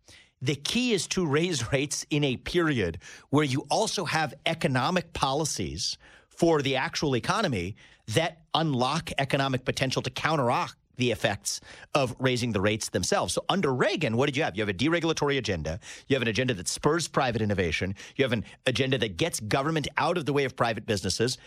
the 0.41 0.55
key 0.55 0.93
is 0.93 1.08
to 1.08 1.25
raise 1.25 1.72
rates 1.72 2.05
in 2.10 2.24
a 2.24 2.38
period 2.38 3.00
where 3.29 3.43
you 3.43 3.65
also 3.69 4.05
have 4.05 4.34
economic 4.46 5.13
policies 5.13 5.98
for 6.29 6.62
the 6.62 6.75
actual 6.75 7.15
economy 7.15 7.75
that 8.08 8.41
unlock 8.53 9.12
economic 9.17 9.65
potential 9.65 10.01
to 10.01 10.10
counteract 10.10 10.75
the 11.00 11.12
effects 11.12 11.62
of 11.96 12.13
raising 12.19 12.51
the 12.51 12.60
rates 12.60 12.89
themselves. 12.89 13.34
So 13.34 13.43
under 13.48 13.74
Reagan, 13.74 14.17
what 14.17 14.25
did 14.25 14.36
you 14.36 14.43
have? 14.43 14.55
You 14.55 14.62
have 14.62 14.69
a 14.69 14.74
deregulatory 14.74 15.38
agenda. 15.38 15.79
You 16.08 16.15
have 16.15 16.22
an 16.22 16.27
agenda 16.27 16.53
that 16.55 16.67
spurs 16.67 17.08
private 17.08 17.41
innovation. 17.41 17.96
You 18.17 18.25
have 18.25 18.34
an 18.34 18.43
agenda 18.65 18.98
that 18.98 19.15
gets 19.15 19.39
government 19.39 19.88
out 19.98 20.17
of 20.17 20.25
the 20.25 20.34
way 20.34 20.43
of 20.43 20.58
private 20.58 20.86
businesses 20.86 21.38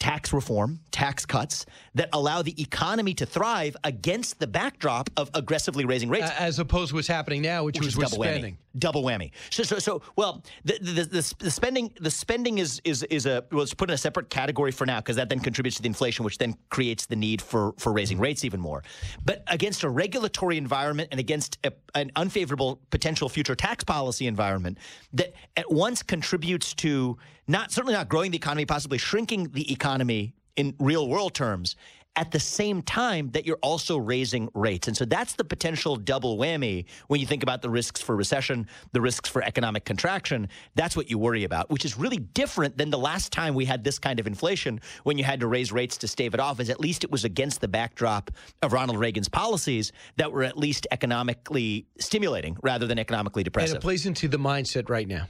tax 0.00 0.32
reform, 0.32 0.80
tax 0.90 1.26
cuts 1.26 1.66
that 1.94 2.08
allow 2.14 2.42
the 2.42 2.60
economy 2.60 3.12
to 3.14 3.26
thrive 3.26 3.76
against 3.84 4.40
the 4.40 4.46
backdrop 4.46 5.10
of 5.16 5.30
aggressively 5.34 5.84
raising 5.84 6.08
rates. 6.08 6.30
As 6.38 6.58
opposed 6.58 6.88
to 6.88 6.96
what's 6.96 7.06
happening 7.06 7.42
now, 7.42 7.64
which, 7.64 7.78
which 7.78 7.94
was 7.94 8.10
double 8.10 8.24
spending. 8.24 8.54
Whammy. 8.54 8.78
Double 8.78 9.02
whammy. 9.02 9.32
So, 9.50 9.62
so, 9.62 9.78
so 9.78 10.02
well, 10.16 10.42
the, 10.64 10.78
the, 10.80 11.04
the, 11.04 11.34
the, 11.38 11.50
spending 11.50 11.92
the 12.00 12.10
spending 12.10 12.58
is 12.58 12.80
is 12.84 13.02
is 13.04 13.26
a 13.26 13.44
was 13.50 13.74
put 13.74 13.90
in 13.90 13.94
a 13.94 13.98
separate 13.98 14.30
category 14.30 14.70
for 14.70 14.86
now 14.86 15.00
because 15.00 15.16
that 15.16 15.28
then 15.28 15.40
contributes 15.40 15.76
to 15.76 15.82
the 15.82 15.88
inflation, 15.88 16.24
which 16.24 16.38
then 16.38 16.56
creates 16.70 17.06
the 17.06 17.16
need 17.16 17.42
for 17.42 17.74
for 17.78 17.92
raising 17.92 18.16
mm-hmm. 18.16 18.24
rates 18.24 18.44
even 18.44 18.60
more. 18.60 18.82
But 19.24 19.42
against 19.48 19.82
a 19.82 19.90
regulatory 19.90 20.56
environment 20.56 21.08
and 21.10 21.18
against 21.18 21.58
a, 21.64 21.72
an 21.96 22.12
unfavorable 22.14 22.80
potential 22.90 23.28
future 23.28 23.56
tax 23.56 23.82
policy 23.82 24.28
environment 24.28 24.78
that 25.12 25.34
at 25.56 25.70
once 25.70 26.04
contributes 26.04 26.72
to 26.74 27.18
not 27.50 27.72
certainly 27.72 27.94
not 27.94 28.08
growing 28.08 28.30
the 28.30 28.36
economy, 28.36 28.64
possibly 28.64 28.98
shrinking 28.98 29.50
the 29.52 29.70
economy 29.72 30.34
in 30.56 30.74
real 30.78 31.08
world 31.08 31.34
terms, 31.34 31.76
at 32.16 32.32
the 32.32 32.40
same 32.40 32.82
time 32.82 33.30
that 33.30 33.46
you're 33.46 33.58
also 33.62 33.96
raising 33.96 34.48
rates. 34.54 34.88
And 34.88 34.96
so 34.96 35.04
that's 35.04 35.34
the 35.34 35.44
potential 35.44 35.96
double 35.96 36.36
whammy 36.38 36.86
when 37.06 37.20
you 37.20 37.26
think 37.26 37.42
about 37.42 37.62
the 37.62 37.70
risks 37.70 38.02
for 38.02 38.16
recession, 38.16 38.66
the 38.92 39.00
risks 39.00 39.28
for 39.28 39.42
economic 39.42 39.84
contraction. 39.84 40.48
That's 40.74 40.96
what 40.96 41.08
you 41.08 41.18
worry 41.18 41.44
about, 41.44 41.70
which 41.70 41.84
is 41.84 41.96
really 41.96 42.18
different 42.18 42.76
than 42.76 42.90
the 42.90 42.98
last 42.98 43.32
time 43.32 43.54
we 43.54 43.64
had 43.64 43.84
this 43.84 43.98
kind 43.98 44.18
of 44.18 44.26
inflation 44.26 44.80
when 45.04 45.18
you 45.18 45.24
had 45.24 45.40
to 45.40 45.46
raise 45.46 45.70
rates 45.70 45.96
to 45.98 46.08
stave 46.08 46.34
it 46.34 46.40
off, 46.40 46.58
as 46.58 46.68
at 46.68 46.80
least 46.80 47.04
it 47.04 47.12
was 47.12 47.24
against 47.24 47.60
the 47.60 47.68
backdrop 47.68 48.30
of 48.62 48.72
Ronald 48.72 48.98
Reagan's 48.98 49.28
policies 49.28 49.92
that 50.16 50.32
were 50.32 50.42
at 50.42 50.58
least 50.58 50.88
economically 50.90 51.86
stimulating 51.98 52.56
rather 52.62 52.86
than 52.86 52.98
economically 52.98 53.44
depressive. 53.44 53.76
And 53.76 53.82
it 53.82 53.82
plays 53.82 54.04
into 54.04 54.26
the 54.26 54.38
mindset 54.38 54.90
right 54.90 55.06
now 55.06 55.28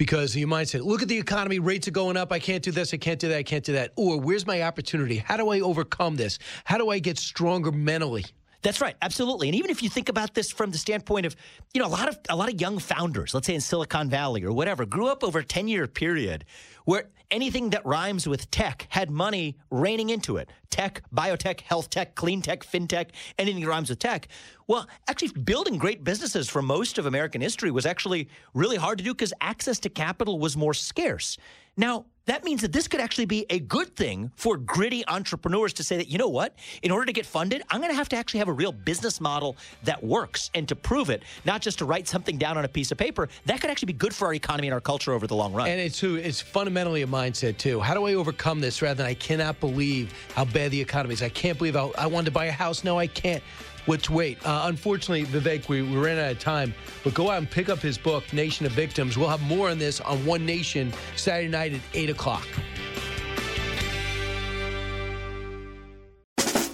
because 0.00 0.34
your 0.34 0.48
mindset 0.48 0.82
look 0.82 1.02
at 1.02 1.08
the 1.08 1.18
economy 1.18 1.58
rates 1.58 1.86
are 1.86 1.90
going 1.90 2.16
up 2.16 2.32
i 2.32 2.38
can't 2.38 2.62
do 2.62 2.70
this 2.70 2.94
i 2.94 2.96
can't 2.96 3.20
do 3.20 3.28
that 3.28 3.36
i 3.36 3.42
can't 3.42 3.66
do 3.66 3.74
that. 3.74 3.92
Or 3.96 4.18
where's 4.18 4.46
my 4.46 4.62
opportunity? 4.62 5.18
How 5.18 5.36
do 5.36 5.50
i 5.50 5.60
overcome 5.60 6.16
this? 6.16 6.38
How 6.64 6.78
do 6.78 6.88
i 6.88 6.98
get 6.98 7.18
stronger 7.18 7.70
mentally 7.70 8.24
that's 8.62 8.80
right, 8.80 8.96
absolutely. 9.00 9.48
And 9.48 9.56
even 9.56 9.70
if 9.70 9.82
you 9.82 9.88
think 9.88 10.08
about 10.08 10.34
this 10.34 10.50
from 10.50 10.70
the 10.70 10.78
standpoint 10.78 11.26
of, 11.26 11.34
you 11.72 11.80
know, 11.80 11.86
a 11.86 11.88
lot 11.88 12.08
of 12.08 12.18
a 12.28 12.36
lot 12.36 12.52
of 12.52 12.60
young 12.60 12.78
founders, 12.78 13.34
let's 13.34 13.46
say 13.46 13.54
in 13.54 13.60
Silicon 13.60 14.10
Valley 14.10 14.44
or 14.44 14.52
whatever, 14.52 14.84
grew 14.84 15.08
up 15.08 15.24
over 15.24 15.38
a 15.38 15.44
10-year 15.44 15.86
period 15.86 16.44
where 16.84 17.08
anything 17.30 17.70
that 17.70 17.84
rhymes 17.86 18.26
with 18.26 18.50
tech 18.50 18.86
had 18.90 19.10
money 19.10 19.56
raining 19.70 20.10
into 20.10 20.36
it. 20.36 20.50
Tech, 20.70 21.02
biotech, 21.14 21.60
health 21.60 21.90
tech, 21.90 22.14
clean 22.14 22.42
tech, 22.42 22.64
fintech, 22.64 23.10
anything 23.38 23.62
that 23.62 23.68
rhymes 23.68 23.88
with 23.88 23.98
tech. 23.98 24.28
Well, 24.66 24.88
actually 25.08 25.28
building 25.28 25.78
great 25.78 26.04
businesses 26.04 26.48
for 26.48 26.62
most 26.62 26.98
of 26.98 27.06
American 27.06 27.40
history 27.40 27.70
was 27.70 27.86
actually 27.86 28.28
really 28.54 28.76
hard 28.76 28.98
to 28.98 29.04
do 29.04 29.14
because 29.14 29.32
access 29.40 29.78
to 29.80 29.88
capital 29.88 30.38
was 30.38 30.56
more 30.56 30.74
scarce. 30.74 31.38
Now, 31.76 32.06
that 32.26 32.44
means 32.44 32.60
that 32.62 32.72
this 32.72 32.86
could 32.86 33.00
actually 33.00 33.24
be 33.24 33.46
a 33.50 33.58
good 33.58 33.96
thing 33.96 34.30
for 34.36 34.56
gritty 34.56 35.06
entrepreneurs 35.08 35.72
to 35.74 35.84
say 35.84 35.96
that, 35.96 36.08
you 36.08 36.18
know 36.18 36.28
what, 36.28 36.54
in 36.82 36.90
order 36.90 37.06
to 37.06 37.12
get 37.12 37.26
funded, 37.26 37.62
I'm 37.70 37.80
going 37.80 37.90
to 37.90 37.96
have 37.96 38.08
to 38.10 38.16
actually 38.16 38.38
have 38.38 38.48
a 38.48 38.52
real 38.52 38.72
business 38.72 39.20
model 39.20 39.56
that 39.84 40.02
works 40.02 40.50
and 40.54 40.68
to 40.68 40.76
prove 40.76 41.10
it, 41.10 41.22
not 41.44 41.62
just 41.62 41.78
to 41.78 41.84
write 41.84 42.06
something 42.06 42.38
down 42.38 42.58
on 42.58 42.64
a 42.64 42.68
piece 42.68 42.92
of 42.92 42.98
paper. 42.98 43.28
That 43.46 43.60
could 43.60 43.70
actually 43.70 43.86
be 43.86 43.94
good 43.94 44.14
for 44.14 44.26
our 44.26 44.34
economy 44.34 44.68
and 44.68 44.74
our 44.74 44.80
culture 44.80 45.12
over 45.12 45.26
the 45.26 45.34
long 45.34 45.52
run. 45.52 45.68
And 45.68 45.80
it's, 45.80 46.02
it's 46.02 46.40
fundamentally 46.40 47.02
a 47.02 47.06
mindset, 47.06 47.56
too. 47.56 47.80
How 47.80 47.94
do 47.94 48.04
I 48.06 48.14
overcome 48.14 48.60
this 48.60 48.82
rather 48.82 48.96
than 48.96 49.06
I 49.06 49.14
cannot 49.14 49.58
believe 49.60 50.12
how 50.34 50.44
bad 50.44 50.70
the 50.70 50.80
economy 50.80 51.14
is? 51.14 51.22
I 51.22 51.30
can't 51.30 51.58
believe 51.58 51.74
how 51.74 51.92
I 51.98 52.06
wanted 52.06 52.26
to 52.26 52.32
buy 52.32 52.46
a 52.46 52.52
house. 52.52 52.84
No, 52.84 52.98
I 52.98 53.06
can't. 53.06 53.42
Let's 53.86 54.10
wait. 54.10 54.44
Uh, 54.46 54.62
unfortunately, 54.64 55.24
Vivek, 55.26 55.68
we, 55.68 55.82
we 55.82 55.96
ran 55.96 56.18
out 56.18 56.32
of 56.32 56.38
time, 56.38 56.74
but 57.04 57.14
go 57.14 57.30
out 57.30 57.38
and 57.38 57.50
pick 57.50 57.68
up 57.68 57.78
his 57.78 57.98
book, 57.98 58.30
Nation 58.32 58.66
of 58.66 58.72
Victims. 58.72 59.16
We'll 59.16 59.28
have 59.28 59.42
more 59.42 59.70
on 59.70 59.78
this 59.78 60.00
on 60.00 60.24
One 60.24 60.44
Nation 60.46 60.92
Saturday 61.16 61.48
night 61.48 61.74
at 61.74 61.80
8 61.94 62.10
o'clock. 62.10 62.46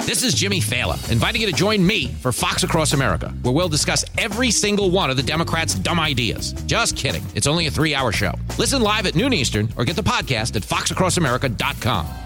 This 0.06 0.22
is 0.22 0.34
Jimmy 0.34 0.60
Failla, 0.60 1.10
inviting 1.10 1.40
you 1.40 1.48
to 1.48 1.52
join 1.52 1.84
me 1.84 2.06
for 2.06 2.30
Fox 2.30 2.62
Across 2.62 2.92
America, 2.92 3.30
where 3.42 3.52
we'll 3.52 3.68
discuss 3.68 4.04
every 4.18 4.52
single 4.52 4.88
one 4.92 5.10
of 5.10 5.16
the 5.16 5.22
Democrats' 5.22 5.74
dumb 5.74 5.98
ideas. 5.98 6.52
Just 6.66 6.96
kidding. 6.96 7.24
It's 7.34 7.48
only 7.48 7.66
a 7.66 7.72
three 7.72 7.92
hour 7.92 8.12
show. 8.12 8.32
Listen 8.56 8.82
live 8.82 9.06
at 9.06 9.16
noon 9.16 9.32
Eastern 9.32 9.68
or 9.76 9.84
get 9.84 9.96
the 9.96 10.02
podcast 10.02 10.54
at 10.54 10.62
foxacrossamerica.com. 10.62 12.25